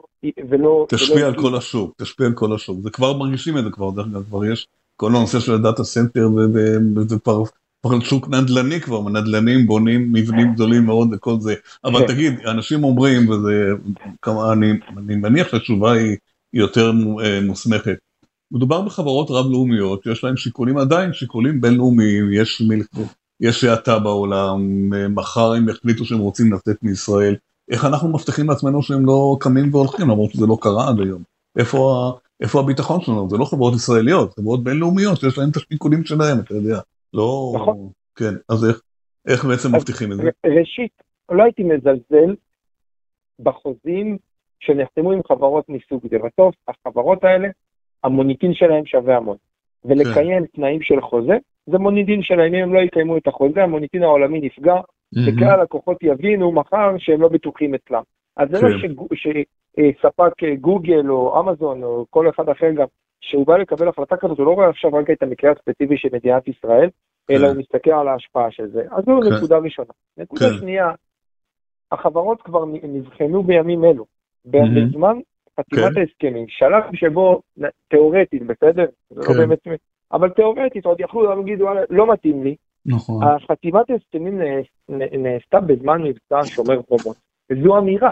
ולא 0.49 0.85
תשפיע 0.89 1.15
ולא- 1.17 1.27
על 1.27 1.35
כל 1.35 1.55
השוק, 1.57 1.95
תשפיע 2.01 2.25
על 2.27 2.33
כל 2.35 2.53
השוק, 2.55 2.77
זה 2.79 2.89
כבר 2.89 3.17
מרגישים 3.17 3.57
את 3.57 3.63
זה 3.63 3.69
כבר, 3.71 3.89
דרך 3.91 4.05
אגב, 4.11 4.23
כבר 4.23 4.45
יש 4.45 4.67
כל 4.95 5.07
הנושא 5.15 5.39
של 5.39 5.51
ה 5.53 5.59
data 5.59 5.83
center, 5.83 6.27
וזה 6.95 7.19
כבר 7.23 7.43
כבר 7.81 7.99
שוק 7.99 8.27
נדל"ני 8.27 8.81
כבר, 8.81 9.09
נדל"נים 9.09 9.67
בונים 9.67 10.13
מבנים 10.13 10.53
גדולים 10.53 10.85
מאוד 10.85 11.09
וכל 11.13 11.39
זה, 11.39 11.55
אבל 11.83 11.99
כן. 11.99 12.07
תגיד, 12.07 12.33
אנשים 12.47 12.83
אומרים, 12.83 13.29
וזה, 13.29 13.71
כמה, 14.21 14.53
אני, 14.53 14.71
אני 14.97 15.15
מניח 15.15 15.47
שהתשובה 15.51 15.91
היא 15.91 16.17
יותר 16.53 16.91
אה, 17.23 17.39
מוסמכת, 17.41 17.95
מדובר 18.51 18.81
בחברות 18.81 19.31
רב-לאומיות 19.31 20.03
שיש 20.03 20.23
להן 20.23 20.37
שיקולים 20.37 20.77
עדיין, 20.77 21.13
שיקולים 21.13 21.61
בינלאומיים, 21.61 22.33
יש, 22.33 22.61
מל... 22.61 22.81
יש 23.41 23.63
האטה 23.63 23.99
בעולם, 23.99 24.89
אה, 24.93 25.07
מחר 25.07 25.53
הם 25.53 25.69
יחליטו 25.69 26.05
שהם 26.05 26.19
רוצים 26.19 26.53
לצאת 26.53 26.77
מישראל, 26.81 27.35
איך 27.71 27.85
אנחנו 27.85 28.09
מבטיחים 28.09 28.49
לעצמנו 28.49 28.83
שהם 28.83 29.05
לא 29.05 29.37
קמים 29.39 29.73
והולכים, 29.73 30.09
למרות 30.09 30.31
שזה 30.31 30.45
לא 30.45 30.57
קרה 30.61 30.89
עד 30.89 30.99
היום. 30.99 31.23
איפה. 31.57 32.13
איפה 32.41 32.59
הביטחון 32.59 33.01
שלנו? 33.01 33.29
זה 33.29 33.37
לא 33.37 33.45
חברות 33.45 33.73
ישראליות, 33.75 34.33
חברות 34.35 34.63
בינלאומיות 34.63 35.19
שיש 35.19 35.37
להן 35.37 35.49
את 35.49 35.57
השיקולים 35.57 36.05
שלהם, 36.05 36.39
אתה 36.39 36.53
יודע. 36.53 36.79
לא... 37.13 37.53
נכון. 37.55 37.89
כן, 38.15 38.33
אז 38.49 38.65
איך, 38.69 38.81
איך 39.27 39.45
בעצם 39.45 39.67
אז- 39.67 39.73
מבטיחים 39.75 40.11
את 40.11 40.17
זה? 40.17 40.29
ראשית, 40.59 40.91
לא 41.31 41.43
הייתי 41.43 41.63
מזלזל 41.63 42.35
בחוזים 43.39 44.17
שנחתמו 44.59 45.11
עם 45.11 45.19
חברות 45.27 45.69
מסוג 45.69 46.01
זה. 46.09 46.17
בסוף, 46.17 46.55
החברות 46.67 47.23
האלה, 47.23 47.47
המוניטין 48.03 48.53
שלהם 48.53 48.85
שווה 48.85 49.17
המון. 49.17 49.37
ולקיים 49.85 50.45
תנאים 50.45 50.81
של 50.81 51.01
חוזה, 51.01 51.37
זה 51.65 51.77
מוניטין 51.77 52.21
שלהם. 52.23 52.53
אם 52.53 52.63
הם 52.63 52.73
לא 52.73 52.79
יקיימו 52.79 53.17
את 53.17 53.27
החוזה, 53.27 53.63
המוניטין 53.63 54.03
העולמי 54.03 54.41
נפגע, 54.41 54.75
וכלל 55.27 55.59
הלקוחות 55.59 55.97
יבינו 56.01 56.51
מחר 56.51 56.89
שהם 56.97 57.21
לא 57.21 57.27
בטוחים 57.27 57.75
אצלם. 57.75 58.01
אז 58.37 58.49
זה 58.51 58.61
לא 58.61 58.69
כן. 58.69 58.87
שספק 59.15 60.43
אה, 60.43 60.55
גוגל 60.55 61.09
או 61.09 61.39
אמזון 61.39 61.83
או 61.83 62.05
כל 62.09 62.29
אחד 62.29 62.49
אחר 62.49 62.71
גם, 62.71 62.85
שהוא 63.21 63.47
בא 63.47 63.57
לקבל 63.57 63.87
החלטה 63.87 64.17
כזאת, 64.17 64.37
הוא 64.37 64.45
לא 64.45 64.51
רואה 64.51 64.69
עכשיו 64.69 64.93
רק 64.93 65.09
את 65.09 65.23
המקרה 65.23 65.51
הספציפי 65.51 65.97
של 65.97 66.09
מדינת 66.13 66.47
ישראל, 66.47 66.89
אלא 67.29 67.39
כן. 67.39 67.45
הוא 67.45 67.55
מסתכל 67.55 67.91
על 67.91 68.07
ההשפעה 68.07 68.51
של 68.51 68.67
זה. 68.67 68.81
אז 68.91 69.03
זו 69.05 69.19
כן. 69.23 69.35
נקודה 69.37 69.57
ראשונה. 69.57 69.93
נקודה 70.17 70.45
כן. 70.49 70.57
שנייה, 70.59 70.91
החברות 71.91 72.41
כבר 72.41 72.65
נבחנו 72.83 73.43
בימים 73.43 73.85
אלו. 73.85 74.05
בזמן 74.45 75.17
חתימת. 75.59 75.97
ההסכמים, 75.97 76.45
שלב 76.47 76.83
שבו, 76.93 77.41
תיאורטית, 77.87 78.43
בסדר? 78.43 78.85
זה. 79.09 79.21
לא 79.21 79.37
באמת, 79.37 79.59
אבל 80.11 80.29
תיאורטית, 80.29 80.85
עוד 80.85 80.99
יכלו 80.99 81.35
להגיד, 81.35 81.61
וואלה, 81.61 81.81
לא 81.89 82.13
מתאים 82.13 82.43
לי, 82.43 82.55
נכון, 82.85 83.23
החתימת 83.23 83.89
ההסכמים 83.89 84.41
נעשתה 84.89 85.59
בזמן 85.59 86.01
מבצע 86.01 86.45
שומר 86.45 86.81
חומות. 86.81 87.17
וזו 87.51 87.77
אמירה. 87.77 88.11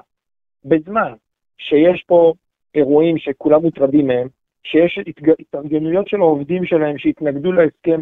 בזמן 0.66 1.14
שיש 1.58 2.04
פה 2.08 2.34
אירועים 2.76 3.18
שכולם 3.18 3.62
מוטרדים 3.62 4.08
מהם, 4.08 4.28
שיש 4.66 5.00
התארגנויות 5.40 6.08
של 6.08 6.18
העובדים 6.22 6.66
שלהם 6.66 6.98
שהתנגדו 6.98 7.52
להסכם, 7.52 8.02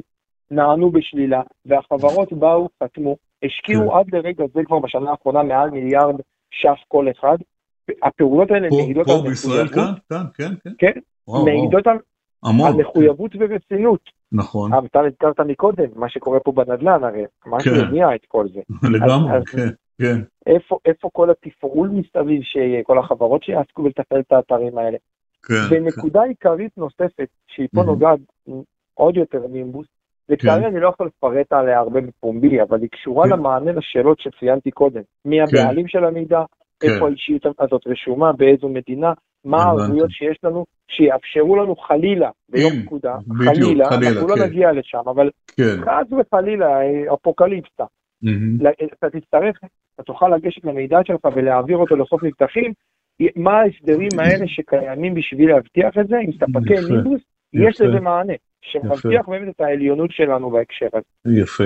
נענו 0.51 0.91
בשלילה, 0.91 1.41
והחברות 1.65 2.33
באו, 2.33 2.69
חתמו, 2.83 3.15
השקיעו 3.43 3.91
כן. 3.91 3.97
עד 3.97 4.15
לרגע 4.15 4.43
זה 4.53 4.61
כבר 4.65 4.79
בשנה 4.79 5.11
האחרונה 5.11 5.43
מעל 5.43 5.69
מיליארד 5.69 6.15
ש"ח 6.51 6.83
כל 6.87 7.07
אחד. 7.11 7.37
הפעולות 8.03 8.51
האלה 8.51 8.69
פה, 8.69 8.75
מעידות 8.75 9.07
פה 9.07 9.13
על 9.13 9.29
בישראל, 9.29 9.63
מחויבות, 9.65 9.99
כאן, 10.09 10.23
כאן, 10.33 10.49
כן, 10.63 10.69
כן. 10.77 10.93
כן, 10.93 10.99
וואו, 11.27 11.45
וואו, 11.45 11.45
מעידות 11.45 11.87
על, 11.87 11.97
המון, 12.43 12.67
על 12.67 12.73
מחויבות 12.73 13.31
ורצינות. 13.39 13.99
נכון, 14.31 14.73
אבל 14.73 14.85
אתה 14.85 14.99
הזכרת 14.99 15.39
מקודם, 15.39 15.85
מה 15.95 16.09
שקורה 16.09 16.39
פה 16.39 16.51
בנדל"ן, 16.51 17.03
הרי, 17.03 17.23
מה 17.45 17.57
כן. 17.59 17.75
שהניע 17.75 18.15
את 18.15 18.25
כל 18.27 18.47
זה. 18.53 18.61
לגמרי, 18.93 19.37
אז- 19.37 19.43
כן, 19.43 19.67
כן, 20.01 20.21
איפה, 20.45 20.77
איפה 20.85 21.09
כל 21.13 21.29
התפעול 21.29 21.89
מסביב 21.89 22.41
שיהיה, 22.43 22.83
כל 22.83 22.99
החברות 22.99 23.43
שיעסקו 23.43 23.83
בלתפעל 23.83 24.19
את 24.19 24.31
האתרים 24.31 24.77
האלה. 24.77 24.97
כן, 25.43 25.53
כן, 25.69 25.83
ונקודה 25.83 26.23
עיקרית 26.23 26.77
נוספת, 26.77 27.27
שהיא 27.47 27.67
פה 27.75 27.81
Mhm. 27.81 27.85
נוגעת 27.85 28.19
עוד 28.93 29.17
יותר 29.17 29.47
נימבוס. 29.47 29.87
לצערי 30.29 30.61
כן. 30.61 30.67
אני 30.67 30.79
לא 30.79 30.87
יכול 30.89 31.07
לפרט 31.07 31.53
עליה 31.53 31.79
הרבה 31.79 32.01
בפומבי, 32.01 32.61
אבל 32.61 32.81
היא 32.81 32.89
קשורה 32.89 33.23
כן. 33.27 33.29
למענה 33.33 33.71
לשאלות 33.71 34.19
שציינתי 34.19 34.71
קודם. 34.71 35.01
מי 35.25 35.41
הבעלים 35.41 35.87
של 35.87 36.05
המידע, 36.05 36.41
כן. 36.79 36.87
איפה 36.87 37.07
האישיות 37.07 37.45
הזאת 37.59 37.81
רשומה, 37.87 38.31
באיזו 38.33 38.69
מדינה, 38.69 39.13
מה. 39.45 39.63
הערבויות 39.63 40.11
שיש 40.11 40.37
לנו, 40.43 40.65
שיאפשרו 40.87 41.55
לנו 41.55 41.75
חלילה, 41.75 42.29
ביום 42.49 42.71
פקודה, 42.85 43.17
בדיוק, 43.27 43.55
חלילה, 43.55 43.89
חלילה, 43.89 44.09
אנחנו 44.11 44.27
לא 44.27 44.35
כן. 44.35 44.43
נגיע 44.43 44.71
לשם, 44.71 45.01
אבל 45.05 45.29
כן. 45.57 45.81
חס 45.81 46.13
וחלילה, 46.19 46.67
אפוקליפסה. 47.13 47.83
אתה 48.93 49.09
תצטרך, 49.09 49.59
אתה 49.95 50.03
תוכל 50.03 50.29
לגשת 50.29 50.65
למידע 50.65 50.97
שלך 51.03 51.27
ולהעביר 51.35 51.77
אותו 51.77 51.95
לחוף 51.95 52.23
מבטחים, 52.23 52.73
מה 53.35 53.51
ההסדרים 53.51 54.19
האלה 54.19 54.47
שקיימים 54.47 55.13
בשביל 55.13 55.49
להבטיח 55.49 55.97
את 56.01 56.07
זה, 56.07 56.15
עם 56.17 56.31
ספקי 56.31 56.93
נימבוס, 56.93 57.21
יש. 57.53 57.81
לזה 57.81 57.99
מענה, 57.99 58.33
שמבטיח 58.61 59.29
באמת 59.29 59.55
את 59.55 59.61
העליונות 59.61 60.11
שלנו 60.11 60.49
בהקשר 60.49 60.87
הזה. 60.93 61.41
יפה. 61.41 61.63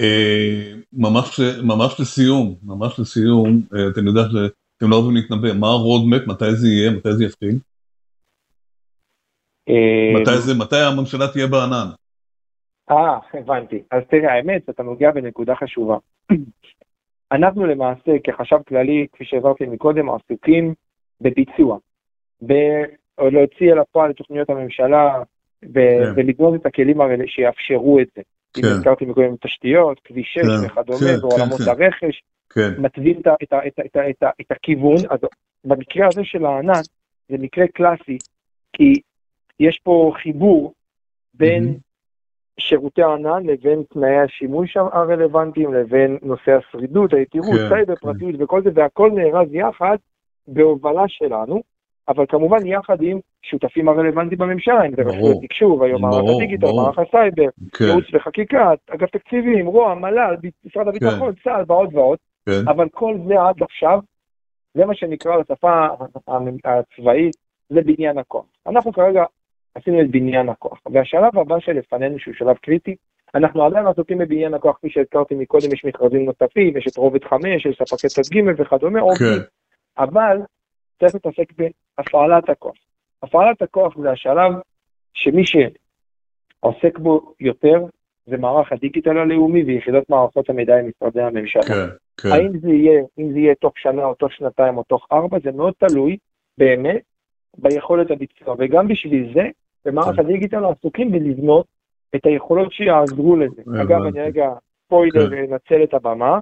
אה, 0.00 0.72
ממש, 0.92 1.40
ממש 1.62 2.00
לסיום, 2.00 2.54
ממש 2.62 3.00
לסיום, 3.00 3.48
אה, 3.74 3.88
אתם 3.92 4.06
יודעים 4.06 4.26
שאתם 4.26 4.90
לא 4.90 4.96
אוהבים 4.96 5.16
להתנבא, 5.16 5.60
מה 5.60 5.66
ה 5.66 5.73
roadmap, 5.73 6.28
מתי 6.28 6.52
זה 6.52 6.68
יהיה, 6.68 6.90
מתי 6.90 7.12
זה 7.12 7.24
יתחיל? 7.24 7.58
אה, 9.68 10.20
מתי 10.20 10.38
זה, 10.38 10.54
מתי 10.58 10.76
הממשלה 10.76 11.28
תהיה 11.32 11.46
בענן? 11.46 11.88
אה, 12.90 13.18
הבנתי. 13.34 13.82
אז 13.90 14.02
תראה, 14.10 14.32
האמת, 14.32 14.70
אתה 14.70 14.82
נוגע 14.82 15.10
בנקודה 15.10 15.54
חשובה. 15.54 15.96
אנחנו 17.32 17.66
למעשה, 17.66 18.12
כחשב 18.24 18.56
כללי, 18.68 19.06
כפי 19.12 19.24
שהעברתי 19.24 19.64
מקודם, 19.66 20.10
עסוקים 20.10 20.74
בביצוע. 21.22 21.78
בלהוציא 22.40 23.72
אל 23.72 23.78
הפועל 23.78 24.10
את 24.10 24.16
תוכניות 24.16 24.50
הממשלה, 24.50 25.22
ו- 25.64 25.68
כן. 25.74 26.12
ולבנות 26.16 26.54
את 26.54 26.66
הכלים 26.66 27.00
האלה 27.00 27.24
שיאפשרו 27.26 28.00
את 28.00 28.06
זה. 28.16 28.22
אם 28.58 28.62
כן. 28.62 28.68
הזכרתי 28.68 29.04
מקודם 29.04 29.36
תשתיות, 29.40 30.00
כביש 30.04 30.34
6 30.34 30.40
כן, 30.40 30.66
וכדומה, 30.66 30.98
כן, 30.98 31.24
ועולמות 31.24 31.58
כן, 31.58 31.64
כן. 31.64 31.70
הרכש, 31.70 32.22
כן, 32.50 32.70
מתווים 32.78 33.20
את, 33.20 33.26
את, 33.42 33.52
את, 33.66 33.80
את, 33.86 33.96
את, 33.96 34.22
את 34.40 34.50
הכיוון. 34.50 34.96
אז 35.10 35.18
במקרה 35.64 36.06
הזה 36.06 36.24
של 36.24 36.44
הענן, 36.46 36.80
זה 37.28 37.36
מקרה 37.38 37.66
קלאסי, 37.66 38.18
כי 38.72 39.00
יש 39.60 39.80
פה 39.84 40.12
חיבור 40.22 40.72
בין 41.34 41.64
מממ. 41.64 41.76
שירותי 42.60 43.02
הענן 43.02 43.46
לבין 43.46 43.82
תנאי 43.92 44.18
השימוש 44.18 44.76
הרלוונטיים, 44.76 45.74
לבין 45.74 46.18
נושא 46.22 46.52
השרידות, 46.52 47.12
היתירות, 47.12 47.58
כן, 47.58 47.68
סייבר, 47.68 47.96
כן. 47.96 48.00
פרטיות 48.06 48.34
וכל 48.38 48.62
זה, 48.62 48.70
והכל 48.74 49.10
נארז 49.14 49.48
יחד 49.54 49.96
בהובלה 50.48 51.04
שלנו, 51.08 51.62
אבל 52.08 52.24
כמובן 52.28 52.66
יחד 52.66 53.02
עם 53.02 53.18
שותפים 53.42 53.88
הרלוונטיים 53.88 54.38
בממשלה, 54.38 54.86
אם 54.86 54.90
זה 54.96 55.02
ברור. 55.04 55.16
רשויות 55.16 55.36
תקשוב, 55.42 55.82
היום 55.82 56.02
מערך 56.02 56.30
הדיגיטל. 56.36 56.66
מערך 56.66 56.98
הסייבר, 56.98 57.48
כן, 57.72 57.84
ייעוץ 57.84 58.04
וחקיקה, 58.14 58.72
אגף 58.90 59.10
תקציבים, 59.10 59.66
רוה"מ, 59.66 60.00
מל"ל, 60.00 60.36
משרד 60.64 60.88
הביטחון, 60.88 61.32
צה"ל 61.44 61.64
ועוד 61.66 61.94
ועוד, 61.94 62.18
כן, 62.46 62.68
אבל 62.68 62.88
כל 62.88 63.16
זה 63.28 63.34
עד 63.40 63.62
עכשיו, 63.62 64.00
זה 64.74 64.84
מה 64.84 64.94
שנקרא 64.94 65.36
בשפה 65.38 65.86
הצבאית, 66.64 67.36
זה 67.70 67.80
בניין 67.80 68.18
הכוח. 68.18 68.44
אנחנו 68.66 68.92
כרגע 68.92 69.24
עשינו 69.74 70.00
את 70.00 70.10
בניין 70.10 70.48
הכוח, 70.48 70.80
והשלב 70.92 71.38
הבא 71.38 71.60
שלפנינו, 71.60 72.18
שהוא 72.18 72.34
שלב 72.34 72.56
קריטי, 72.56 72.96
אנחנו 73.34 73.64
עדיין 73.64 73.86
עסוקים 73.86 74.18
בבניין 74.18 74.54
הכוח, 74.54 74.76
כפי 74.76 74.90
שהזכרתי 74.90 75.34
מקודם, 75.34 75.72
יש 75.72 75.84
מכרזים 75.84 76.24
נוספים, 76.24 76.76
יש 76.76 76.86
את 76.86 76.96
רובד 76.96 77.24
5, 77.24 77.66
יש 77.66 77.82
ספקי 77.82 78.08
צד 78.08 78.34
ג' 78.34 78.60
וכדומה. 78.60 79.00
כן, 79.18 79.24
אבל 79.98 80.38
צריך 81.00 81.14
להתעסק 81.14 81.52
בהפעלת 81.58 82.48
הכוח. 82.48 82.74
הפעלת 83.22 83.62
הכוח 83.62 83.98
זה 83.98 84.10
השלב 84.10 84.52
שמי 85.14 85.42
שעוסק 85.46 86.98
בו 86.98 87.34
יותר 87.40 87.84
זה 88.26 88.36
מערך 88.36 88.72
הדיגיטל 88.72 89.18
הלאומי 89.18 89.62
ויחידות 89.62 90.10
מערכות 90.10 90.50
המידע 90.50 90.78
עם 90.78 90.88
משרדי 90.88 91.22
הממשלה. 91.22 91.62
כן, 91.62 91.88
כן, 92.16 92.28
האם 92.28 92.58
זה 92.58 92.70
יהיה, 92.70 93.02
אם 93.18 93.32
זה 93.32 93.38
יהיה 93.38 93.54
תוך 93.54 93.72
שנה 93.78 94.04
או 94.04 94.14
תוך 94.14 94.32
שנתיים 94.32 94.78
או 94.78 94.82
תוך 94.82 95.06
ארבע, 95.12 95.38
זה 95.44 95.52
מאוד 95.52 95.74
תלוי 95.78 96.16
באמת 96.58 97.02
ביכולת 97.58 98.10
הביצוע. 98.10 98.54
וגם 98.58 98.88
בשביל 98.88 99.32
זה, 99.34 99.42
במערך 99.84 100.16
כן. 100.16 100.22
הדיגיטל 100.22 100.64
עסוקים 100.64 101.12
בלבנות 101.12 101.66
את 102.16 102.26
היכולות 102.26 102.72
שיעזרו 102.72 103.36
לזה. 103.36 103.62
אגב, 103.82 104.02
אני 104.02 104.20
רגע 104.20 104.52
ספוילר, 104.84 105.30
כן. 105.30 105.52
אנצל 105.52 105.82
את 105.82 105.94
הבמה. 105.94 106.38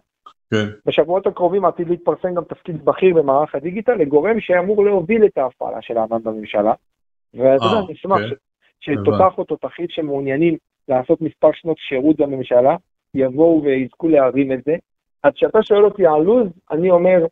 כן, 0.51 0.67
בשבועות 0.87 1.27
הקרובים 1.27 1.65
עתיד 1.65 1.89
להתפרסם 1.89 2.35
גם 2.35 2.45
תפקיד 2.45 2.85
בכיר 2.85 3.15
במערך 3.15 3.55
הדיגיטל 3.55 3.95
לגורם 3.95 4.41
שאמור 4.41 4.85
להוביל 4.85 5.25
את 5.25 5.39
ההפעלה 5.39 5.83
של 5.83 5.99
הענן 5.99 6.23
בממשלה. 6.23 6.73
ואתה 7.35 7.65
יודע, 7.65 7.77
אה, 7.77 7.93
נשמח 7.93 8.19
כן. 8.19 8.35
שתותח 8.81 9.39
או 9.39 9.45
תותחית 9.45 9.91
שמעוניינים 9.91 10.57
לעשות 10.89 11.21
מספר 11.21 11.51
שנות 11.53 11.77
שירות 11.79 12.17
בממשלה, 12.17 12.77
יבואו 13.15 13.63
ויזכו 13.65 14.09
להרים 14.09 14.53
את 14.53 14.59
זה. 14.65 14.77
אז 15.23 15.33
כשאתה 15.35 15.63
שואל 15.63 15.85
אותי 15.85 16.07
על 16.07 16.23
לו"ז, 16.23 16.49
אני 16.71 16.91
אומר, 16.91 17.27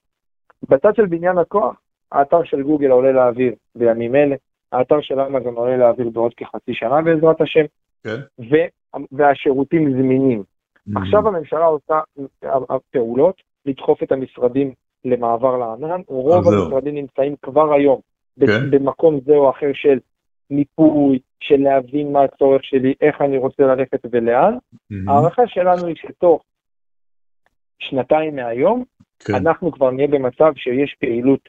בצד 0.68 0.94
של 0.94 1.06
בניין 1.06 1.38
הכוח, 1.38 1.76
האתר 2.12 2.44
של 2.44 2.62
גוגל 2.62 2.90
עולה 2.90 3.12
לאוויר 3.12 3.52
בימים 3.74 4.14
אלה, 4.14 4.36
האתר 4.72 5.00
של 5.00 5.20
אמזון 5.20 5.54
עולה 5.54 5.76
לאוויר 5.76 6.10
בעוד 6.10 6.34
כחצי 6.34 6.74
שנה 6.74 7.02
בעזרת 7.02 7.40
השם, 7.40 7.64
כן. 8.04 8.16
ו- 8.40 8.96
והשירותים 9.12 9.92
זמינים. 9.92 10.42
עכשיו 10.96 11.28
הממשלה 11.28 11.64
עושה 11.64 12.00
פעולות 12.90 13.42
לדחוף 13.66 14.02
את 14.02 14.12
המשרדים 14.12 14.72
למעבר 15.04 15.56
לענן, 15.56 16.00
רוב. 16.06 16.48
המשרדים 16.48 16.94
נמצאים 16.94 17.34
כבר 17.42 17.72
היום 17.72 18.00
כן. 18.40 18.70
במקום 18.70 19.20
זה 19.24 19.32
או 19.32 19.50
אחר 19.50 19.70
של 19.74 19.98
מיפוי, 20.50 21.18
של 21.40 21.56
להבין 21.56 22.12
מה 22.12 22.22
הצורך 22.22 22.64
שלי, 22.64 22.94
איך 23.00 23.20
אני 23.20 23.38
רוצה 23.38 23.62
ללכת 23.62 24.00
ולאן. 24.10 24.56
מהמם. 24.90 25.08
ההערכה 25.08 25.42
שלנו 25.46 25.86
היא 25.86 25.96
שתוך 25.96 26.42
שנתיים 27.78 28.36
מהיום, 28.36 28.84
כן, 29.18 29.34
אנחנו 29.34 29.72
כבר 29.72 29.90
נהיה 29.90 30.08
במצב 30.08 30.52
שיש 30.56 30.96
פעילות 31.00 31.48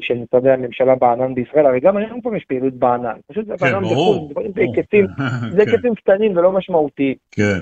של 0.00 0.14
משרדי 0.14 0.50
הממשלה 0.50 0.94
בענן 0.94 1.34
בישראל, 1.34 1.66
הרי 1.66 1.80
גם 1.80 1.96
היום 1.96 2.20
כבר 2.20 2.34
יש 2.34 2.44
פעילות 2.44 2.74
בענן, 2.74 3.16
פשוט 3.26 3.46
זה 3.46 3.54
כן, 3.58 3.72
בענן. 3.72 3.84
בחו"ל, 3.84 4.28
זה 5.56 5.64
כן, 5.64 5.70
היקפים 5.70 5.94
קטנים 5.94 6.36
ולא 6.36 6.52
משמעותיים. 6.52 7.14
כן, 7.30 7.58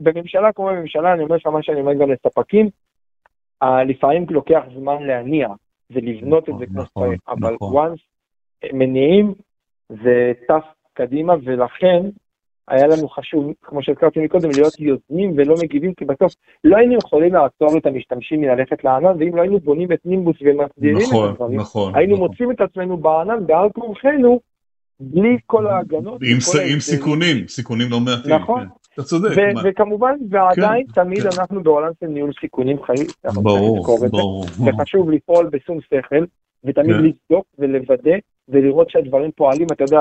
ובממשלה 0.00 0.52
כמו 0.52 0.66
בממשלה, 0.66 1.12
אני 1.12 1.22
אומר 1.22 1.36
לך 1.36 1.46
מה 1.46 1.62
שאני 1.62 1.80
אומר 1.80 1.94
גם 1.94 2.10
לספקים, 2.10 2.68
אה, 3.62 3.84
לפעמים 3.84 4.26
לוקח 4.30 4.62
זמן 4.78 5.02
להניע 5.02 5.48
ולבנות 5.90 6.48
את 6.48 6.54
זה 6.58 6.66
כמו 6.66 6.82
נכון, 6.82 7.06
שצריך, 7.06 7.20
אבל 7.28 7.54
נכון. 7.54 7.86
once 7.86 8.00
מניעים, 8.72 9.34
זה 9.88 10.32
טס 10.48 10.64
קדימה, 10.94 11.34
ולכן 11.44 12.00
היה 12.70 12.86
לנו 12.86 13.08
חשוב, 13.08 13.52
כמו 13.62 13.82
שהזכרתי 13.82 14.20
מקודם, 14.20 14.48
להיות 14.56 14.80
יוזמים 14.80 15.32
ולא 15.36 15.54
מגיבים, 15.62 15.94
כי 15.94 16.04
בסוף 16.04 16.32
לא 16.64 16.76
היינו 16.76 16.94
יכולים 16.94 17.34
לעצור 17.34 17.78
את 17.78 17.86
המשתמשים 17.86 18.40
מללכת 18.40 18.84
לענן, 18.84 19.14
ואם 19.18 19.36
לא 19.36 19.42
היינו 19.42 19.60
בונים 19.60 19.92
את 19.92 19.98
נימבוס 20.04 20.36
ומסדירים 20.42 20.96
את 20.96 21.02
נכון, 21.02 21.28
הדברים, 21.28 21.60
נכון. 21.60 21.92
היינו 21.94 22.14
נכון. 22.14 22.26
מוצאים 22.28 22.50
את 22.50 22.60
עצמנו 22.60 22.96
בענן 22.96 23.46
בעל 23.46 23.68
כורחנו, 23.70 24.40
בלי 25.00 25.36
כל 25.46 25.66
ההגנות. 25.66 26.20
עם 26.32 26.40
ס- 26.40 26.56
עם. 26.72 26.80
סיכונים, 26.80 27.48
סיכונים 27.48 27.86
לא 27.90 28.00
מעטים. 28.00 28.34
נכון. 28.34 28.60
כן. 28.64 28.68
אתה 28.94 29.02
צודק. 29.02 29.30
ו- 29.36 29.64
וכמובן, 29.64 30.14
ועדיין 30.30 30.86
כן, 30.94 31.02
תמיד 31.04 31.22
כן. 31.22 31.28
אנחנו 31.40 31.62
בעולם 31.62 31.90
של 32.00 32.06
ניהול 32.06 32.30
סיכונים 32.40 32.82
חיים, 32.82 33.06
ברור, 33.34 33.86
את 34.06 34.10
ברור. 34.10 34.44
וחשוב 34.44 35.10
לפעול 35.10 35.46
בשום 35.52 35.78
שכל, 35.80 36.24
ותמיד 36.64 36.96
כן. 36.96 37.02
לבדוק 37.04 37.44
ולוודא, 37.58 38.12
ולראות 38.48 38.90
שהדברים 38.90 39.30
פועלים, 39.36 39.66
אתה 39.72 39.84
יודע, 39.84 40.00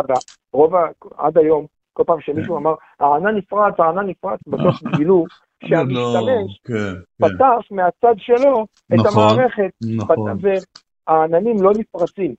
רוב, 0.54 0.76
ה- 0.76 0.88
עד 1.18 1.38
היום, 1.38 1.66
כל 2.00 2.04
פעם 2.08 2.18
שמישהו 2.22 2.58
אמר, 2.58 2.74
הענן 3.00 3.36
נפרץ, 3.38 3.74
הענן 3.80 4.08
נפרץ, 4.10 4.40
בסוף 4.48 4.96
גילו 4.98 5.16
עוד 5.80 5.92
לא- 5.92 6.14
שהמשתמש 6.14 6.60
כן, 6.64 6.74
כן. 6.74 7.28
פתח 7.28 7.72
מהצד 7.72 8.16
שלו 8.18 8.66
את 8.94 9.00
נכון, 9.00 9.24
המערכת, 9.24 9.72
נכון. 9.98 10.38
והעננים 11.08 11.62
לא 11.62 11.72
נפרצים. 11.80 12.36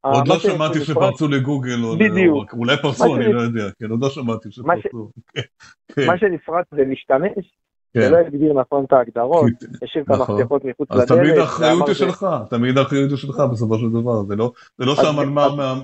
עוד 0.00 0.28
לא 0.28 0.38
שמעתי 0.38 0.80
שפרצו 0.80 1.28
לגוגל, 1.28 1.76
בדיוק. 1.98 2.52
או- 2.52 2.58
אולי 2.58 2.76
פרצו, 2.82 3.16
אני 3.16 3.32
לא 3.32 3.40
יודע, 3.40 3.64
כן, 3.80 3.90
עוד 3.90 4.02
לא 4.02 4.08
שמעתי 4.10 4.48
שפרצו. 4.52 5.10
כן, 5.34 5.40
כן, 5.94 6.06
מה 6.06 6.18
שנפרץ 6.18 6.66
זה 6.70 6.84
להשתמש, 6.88 7.52
כן. 7.94 8.00
ולא 8.08 8.16
הגדיר 8.16 8.52
נכון 8.52 8.84
את 8.84 8.92
ההגדרות, 8.92 9.46
השאיר 9.82 10.04
את 10.04 10.10
נכון. 10.10 10.34
המפתחות 10.36 10.64
מחוץ 10.64 10.88
אז 10.90 10.98
לדלת. 11.00 11.18
תמיד 11.18 11.38
האחריות 11.38 11.78
היא 11.88 11.94
זה- 11.94 11.94
שלך, 11.94 12.26
תמיד 12.50 12.78
האחריות 12.78 13.10
היא 13.10 13.16
שלך 13.18 13.40
בסופו 13.52 13.78
של 13.78 13.90
דבר, 13.90 14.22
זה 14.22 14.36
לא 14.36 14.50
זה 14.78 14.84
לא 14.84 14.92
אז- 14.92 14.98
שהמנמ"ר 14.98 15.42
אז- 15.62 15.78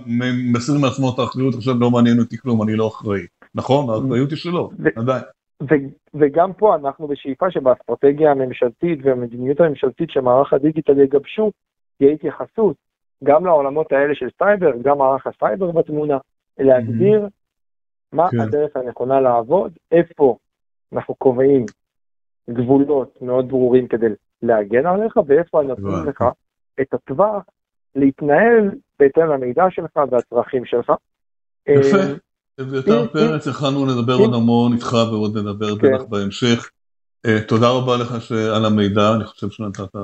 מסיר 0.52 0.74
מעצמו 0.80 1.10
את 1.14 1.18
האחריות, 1.18 1.54
עכשיו 1.54 1.74
לא 1.80 1.90
מעניין 1.90 2.18
אותי 2.20 2.38
כלום, 2.38 2.62
אני 2.62 2.76
לא 2.76 2.88
אחראי. 2.88 3.20
נכון? 3.54 3.90
האחריות 3.90 4.30
היא 4.30 4.38
שלו, 4.38 4.70
עדיין. 4.96 5.22
וגם 6.14 6.52
פה 6.52 6.74
אנחנו 6.76 7.08
בשאיפה 7.08 7.50
שבאסטרטגיה 7.50 8.30
הממשלתית 8.30 8.98
והמדיניות 9.02 9.60
הממשלתית 9.60 10.10
שמערך 10.10 10.52
הדיגיטל 10.52 10.98
יגבשו, 11.00 11.50
תהיה 11.98 12.10
התייחסות 12.12 12.76
גם 13.24 13.46
לעולמות 13.46 13.92
האלה 13.92 14.14
של 14.14 14.26
סייבר, 14.38 14.70
גם 14.82 14.98
מערך 14.98 15.26
הסייבר 15.26 15.70
בתמונה, 15.70 16.18
להגדיר 16.58 17.28
מה 18.12 18.30
כן. 18.30 18.40
הדרך 18.40 18.76
הנכונה 18.76 19.20
לעבוד, 19.20 19.72
איפה 19.92 20.36
אנחנו 20.92 21.14
קובעים 21.14 21.66
גבולות 22.50 23.18
מאוד 23.22 23.48
ברורים 23.48 23.88
כדי 23.88 24.06
להגן 24.42 24.86
עליך, 24.86 25.16
ואיפה 25.26 25.62
נותנים 25.62 25.88
הבנתי. 25.88 26.08
לך 26.08 26.24
את 26.80 26.94
הטווח 26.94 27.42
להתנהל 27.94 28.70
בהתאם 28.98 29.26
למידע 29.26 29.64
שלך 29.70 29.96
והצרכים 30.10 30.64
שלך. 30.64 30.92
יפה. 31.68 31.96
אה, 31.96 32.14
אביתר 32.60 33.06
פרץ, 33.06 33.46
יכלנו 33.46 33.86
לדבר 33.86 34.14
עוד 34.14 34.34
המון 34.34 34.72
איתך 34.72 34.92
ועוד 34.92 35.38
נדבר 35.38 35.78
כן. 35.78 35.94
בטח 35.94 36.04
בהמשך. 36.04 36.70
אה, 37.26 37.40
תודה 37.48 37.70
רבה 37.70 37.96
לך 37.96 38.32
על 38.56 38.64
המידע, 38.64 39.14
אני 39.16 39.24
חושב 39.24 39.50
שנתת 39.50 39.94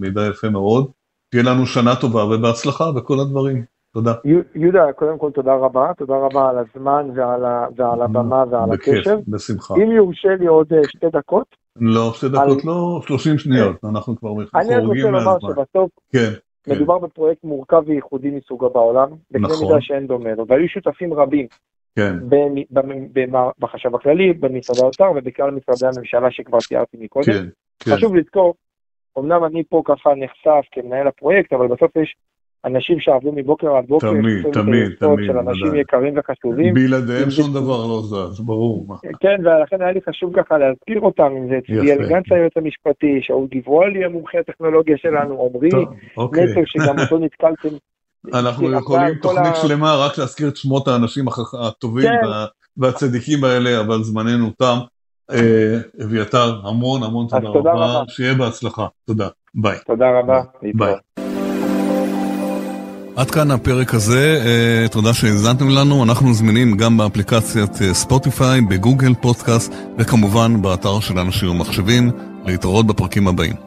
מידע 0.00 0.20
יפה 0.30 0.48
מאוד. 0.48 0.90
תהיה 1.30 1.42
לנו 1.42 1.66
שנה 1.66 1.96
טובה 2.00 2.24
ובהצלחה 2.24 2.92
בכל 2.92 3.20
הדברים. 3.20 3.64
תודה. 3.92 4.12
יהודה, 4.54 4.92
קודם 4.92 5.18
כל 5.18 5.30
תודה 5.30 5.54
רבה, 5.54 5.92
תודה 5.98 6.14
רבה 6.14 6.50
על 6.50 6.56
הזמן 6.58 7.10
ועל, 7.14 7.42
ועל 7.76 8.02
הבמה 8.02 8.44
ועל 8.50 8.70
בכיף, 8.70 8.94
הקשב. 8.98 9.18
בשמחה. 9.28 9.74
אם 9.74 9.90
יורשה 9.90 10.34
לי 10.40 10.46
עוד 10.46 10.72
אה, 10.72 10.80
שתי 10.88 11.06
דקות. 11.12 11.65
לא, 11.80 12.12
שתי 12.14 12.28
דקות 12.28 12.64
לא, 12.64 13.00
30 13.06 13.38
שניות, 13.38 13.84
אנחנו 13.84 14.16
כבר 14.16 14.28
חורגים 14.28 14.48
מהזמן. 14.54 14.74
אני 14.74 14.86
רוצה 14.86 15.10
לומר 15.10 15.38
שבסוף 15.40 15.90
כן, 16.12 16.32
מדובר 16.66 17.00
כן. 17.00 17.06
בפרויקט 17.06 17.44
מורכב 17.44 17.82
וייחודי 17.86 18.30
מסוגו 18.30 18.70
בעולם, 18.70 19.08
בקנה 19.30 19.48
נכון. 19.48 19.66
מידה 19.66 19.80
שאין 19.80 20.06
דומה 20.06 20.34
לו, 20.34 20.46
והיו 20.46 20.68
שותפים 20.68 21.14
רבים. 21.14 21.46
כן. 21.96 22.16
בחשב 23.58 23.94
הכללי, 23.94 24.32
במשרד 24.32 24.76
האוצר 24.82 25.12
ובכלל 25.16 25.50
משרדי 25.50 25.86
הממשלה 25.86 26.30
שכבר 26.30 26.58
תיארתי 26.68 26.96
מקודם. 27.00 27.24
כן, 27.26 27.46
כן. 27.78 27.96
חשוב 27.96 28.16
לזכור, 28.16 28.54
אמנם 29.18 29.44
אני 29.44 29.62
פה 29.68 29.82
ככה 29.84 30.10
נחשף 30.16 30.68
כמנהל 30.72 31.06
הפרויקט, 31.06 31.52
אבל 31.52 31.66
בסוף 31.66 31.96
יש 31.96 32.16
אנשים 32.66 33.00
שעבדו 33.00 33.32
מבוקר 33.32 33.76
עד 33.76 33.84
בוקר, 33.88 34.10
תמיד, 34.10 34.42
תמיד, 34.52 34.90
תמיד, 34.98 35.26
של 35.26 35.38
אנשים 35.38 35.68
ודאי. 35.68 35.80
יקרים 35.80 36.14
וחשובים. 36.18 36.74
בלעדיהם 36.74 37.30
שום 37.30 37.50
דבר 37.54 37.86
לא 37.86 38.02
זז, 38.02 38.40
ברור. 38.40 38.96
כן, 39.20 39.36
ולכן 39.44 39.82
היה 39.82 39.92
לי 39.92 40.00
חשוב 40.08 40.32
ככה 40.36 40.58
להזכיר 40.58 41.00
אותם, 41.00 41.32
אם 41.36 41.48
זה 41.48 41.58
צבי 41.66 41.92
אלגנץ 41.92 42.24
היועץ 42.30 42.52
המשפטי, 42.56 43.18
שאול 43.22 43.46
גבעולי 43.54 44.04
המומחה 44.04 44.38
הטכנולוגיה 44.38 44.96
שלנו, 44.98 45.48
עמרי 45.54 45.68
אוקיי. 46.16 46.44
נטו, 46.44 46.60
שגם 46.66 46.98
אותו 46.98 47.18
נתקלתם. 47.18 47.76
אנחנו 48.34 48.72
יכולים 48.72 49.14
תוכנית 49.14 49.56
שלמה 49.62 49.94
רק 50.06 50.18
להזכיר 50.18 50.48
את 50.48 50.56
שמות 50.56 50.88
האנשים 50.88 51.24
הטובים 51.60 52.04
כן. 52.04 52.28
והצדיקים 52.76 53.44
האלה, 53.44 53.80
אבל 53.80 54.02
זמננו 54.02 54.50
תם. 54.50 54.76
אביתר, 56.04 56.60
המון 56.64 57.02
המון 57.02 57.26
תודה 57.26 57.48
רבה, 57.48 58.02
שיהיה 58.08 58.34
בהצלחה, 58.34 58.86
תודה, 59.06 59.28
ביי. 59.54 59.78
תודה 59.86 60.18
רבה, 60.18 60.42
ביי. 60.74 60.94
עד 63.16 63.30
כאן 63.30 63.50
הפרק 63.50 63.94
הזה, 63.94 64.40
תודה 64.90 65.14
שהאזנתם 65.14 65.68
לנו, 65.68 66.04
אנחנו 66.04 66.34
זמינים 66.34 66.76
גם 66.76 66.96
באפליקציית 66.96 67.72
ספוטיפיי, 67.92 68.60
בגוגל 68.60 69.14
פודקאסט 69.14 69.72
וכמובן 69.98 70.62
באתר 70.62 71.00
של 71.00 71.18
אנשים 71.18 71.50
ומחשבים, 71.50 72.10
להתראות 72.46 72.86
בפרקים 72.86 73.28
הבאים. 73.28 73.65